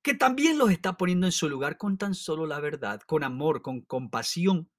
que 0.01 0.13
también 0.13 0.57
los 0.57 0.71
está 0.71 0.97
poniendo 0.97 1.27
en 1.27 1.33
su 1.33 1.49
lugar 1.49 1.77
con 1.77 1.97
tan 1.97 2.15
solo 2.15 2.45
la 2.45 2.59
verdad, 2.59 3.01
con 3.01 3.23
amor, 3.23 3.61
con 3.61 3.81
compasión 3.81 4.71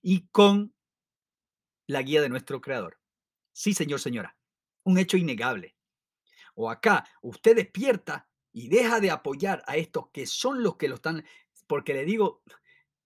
y 0.00 0.28
con 0.28 0.74
la 1.88 2.02
guía 2.02 2.22
de 2.22 2.28
nuestro 2.28 2.60
Creador. 2.60 2.98
Sí, 3.52 3.74
señor, 3.74 4.00
señora, 4.00 4.36
un 4.84 4.98
hecho 4.98 5.16
innegable. 5.16 5.76
O 6.54 6.70
acá 6.70 7.08
usted 7.22 7.56
despierta 7.56 8.28
y 8.52 8.68
deja 8.68 9.00
de 9.00 9.10
apoyar 9.10 9.62
a 9.66 9.76
estos 9.76 10.10
que 10.10 10.26
son 10.26 10.62
los 10.62 10.76
que 10.76 10.88
lo 10.88 10.94
están, 10.94 11.24
porque 11.66 11.92
le 11.92 12.04
digo, 12.04 12.42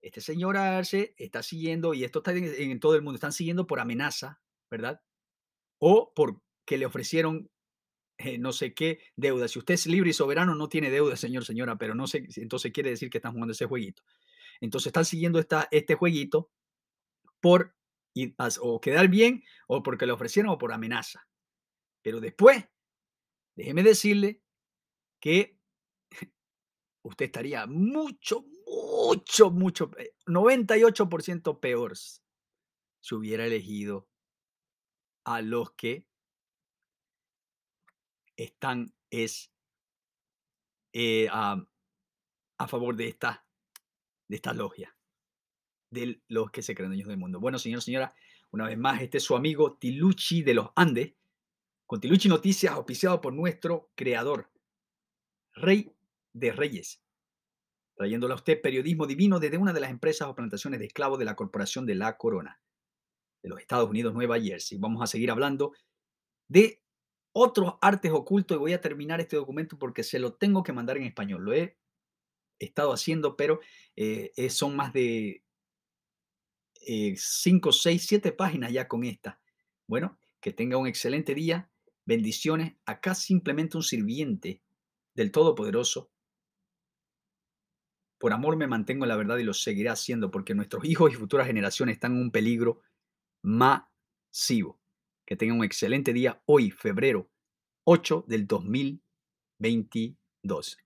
este 0.02 0.20
señor 0.20 0.56
Arce 0.56 1.14
está 1.18 1.42
siguiendo, 1.42 1.94
y 1.94 2.04
esto 2.04 2.20
está 2.20 2.32
en, 2.32 2.80
todo 2.80 2.94
el 2.94 3.02
mundo, 3.02 3.16
están 3.16 3.32
siguiendo 3.32 3.66
por 3.66 3.80
amenaza, 3.80 4.40
¿verdad? 4.70 5.02
O 5.78 6.12
porque 6.14 6.78
le 6.78 6.86
ofrecieron 6.86 7.50
eh, 8.18 8.36
no 8.38 8.52
sé 8.52 8.74
qué 8.74 9.00
deuda. 9.16 9.48
Si 9.48 9.58
usted 9.58 9.74
es 9.74 9.86
libre 9.86 10.10
y 10.10 10.12
soberano, 10.12 10.54
no 10.54 10.68
tiene 10.68 10.90
deuda, 10.90 11.16
señor, 11.16 11.44
señora, 11.44 11.78
pero 11.78 11.94
no 11.94 12.06
sé, 12.06 12.26
entonces 12.36 12.70
quiere 12.70 12.90
decir 12.90 13.08
que 13.08 13.18
están 13.18 13.32
jugando 13.32 13.52
ese 13.52 13.64
jueguito. 13.66 14.02
Entonces 14.60 14.88
están 14.88 15.06
siguiendo 15.06 15.38
esta, 15.38 15.68
este 15.70 15.94
jueguito 15.94 16.50
por 17.40 17.74
o 18.60 18.80
quedar 18.80 19.08
bien, 19.08 19.42
o 19.68 19.82
porque 19.82 20.04
le 20.04 20.12
ofrecieron, 20.12 20.50
o 20.52 20.58
por 20.58 20.72
amenaza. 20.72 21.26
Pero 22.02 22.20
después, 22.20 22.66
déjeme 23.56 23.82
decirle 23.82 24.42
que 25.20 25.59
usted 27.02 27.26
estaría 27.26 27.66
mucho, 27.66 28.44
mucho, 28.66 29.50
mucho, 29.50 29.90
98% 30.26 31.60
peor 31.60 31.96
si 31.96 33.14
hubiera 33.14 33.46
elegido 33.46 34.08
a 35.24 35.42
los 35.42 35.72
que 35.72 36.06
están 38.36 38.94
es 39.10 39.52
eh, 40.92 41.28
a, 41.30 41.66
favor 42.68 42.96
de 42.96 43.08
esta, 43.08 43.46
de 44.28 44.36
esta 44.36 44.52
logia, 44.52 44.94
de 45.90 46.22
los 46.28 46.50
que 46.50 46.62
se 46.62 46.74
creen 46.74 46.90
dueños 46.90 47.08
del 47.08 47.16
mundo. 47.16 47.40
Bueno, 47.40 47.58
señor, 47.58 47.82
señora, 47.82 48.14
una 48.50 48.66
vez 48.66 48.78
más, 48.78 49.00
este 49.00 49.18
es 49.18 49.24
su 49.24 49.34
amigo 49.34 49.76
Tiluchi 49.78 50.42
de 50.42 50.54
los 50.54 50.70
Andes, 50.76 51.14
con 51.86 52.00
Tiluchi 52.00 52.28
Noticias, 52.28 52.74
auspiciado 52.74 53.20
por 53.20 53.32
nuestro 53.32 53.90
creador, 53.94 54.50
Rey 55.54 55.92
de 56.32 56.52
Reyes 56.52 57.02
trayéndole 58.00 58.32
a 58.32 58.36
usted 58.36 58.62
periodismo 58.62 59.06
divino 59.06 59.38
desde 59.38 59.58
una 59.58 59.74
de 59.74 59.80
las 59.80 59.90
empresas 59.90 60.26
o 60.26 60.34
plantaciones 60.34 60.80
de 60.80 60.86
esclavos 60.86 61.18
de 61.18 61.26
la 61.26 61.36
Corporación 61.36 61.84
de 61.84 61.94
la 61.94 62.16
Corona 62.16 62.58
de 63.42 63.50
los 63.50 63.60
Estados 63.60 63.90
Unidos, 63.90 64.14
Nueva 64.14 64.40
Jersey. 64.40 64.78
Vamos 64.78 65.02
a 65.02 65.06
seguir 65.06 65.30
hablando 65.30 65.74
de 66.48 66.82
otros 67.32 67.74
artes 67.82 68.10
ocultos 68.10 68.56
y 68.56 68.58
voy 68.58 68.72
a 68.72 68.80
terminar 68.80 69.20
este 69.20 69.36
documento 69.36 69.78
porque 69.78 70.02
se 70.02 70.18
lo 70.18 70.32
tengo 70.32 70.62
que 70.62 70.72
mandar 70.72 70.96
en 70.96 71.02
español. 71.02 71.44
Lo 71.44 71.52
he 71.52 71.76
estado 72.58 72.94
haciendo, 72.94 73.36
pero 73.36 73.60
eh, 73.96 74.32
son 74.48 74.76
más 74.76 74.94
de 74.94 75.44
5, 76.82 77.70
6, 77.70 78.06
7 78.06 78.32
páginas 78.32 78.72
ya 78.72 78.88
con 78.88 79.04
esta. 79.04 79.42
Bueno, 79.86 80.18
que 80.40 80.54
tenga 80.54 80.78
un 80.78 80.86
excelente 80.86 81.34
día. 81.34 81.70
Bendiciones. 82.06 82.76
Acá 82.86 83.14
simplemente 83.14 83.76
un 83.76 83.82
sirviente 83.82 84.62
del 85.14 85.32
Todopoderoso 85.32 86.10
por 88.20 88.32
amor 88.34 88.56
me 88.56 88.66
mantengo 88.66 89.06
en 89.06 89.08
la 89.08 89.16
verdad 89.16 89.38
y 89.38 89.44
lo 89.44 89.54
seguiré 89.54 89.88
haciendo 89.88 90.30
porque 90.30 90.54
nuestros 90.54 90.84
hijos 90.84 91.10
y 91.10 91.16
futuras 91.16 91.46
generaciones 91.46 91.94
están 91.94 92.12
en 92.12 92.20
un 92.20 92.30
peligro 92.30 92.82
masivo. 93.42 94.78
Que 95.26 95.36
tengan 95.36 95.56
un 95.56 95.64
excelente 95.64 96.12
día 96.12 96.42
hoy, 96.44 96.70
febrero 96.70 97.30
8 97.84 98.26
del 98.28 98.46
2022. 98.46 100.76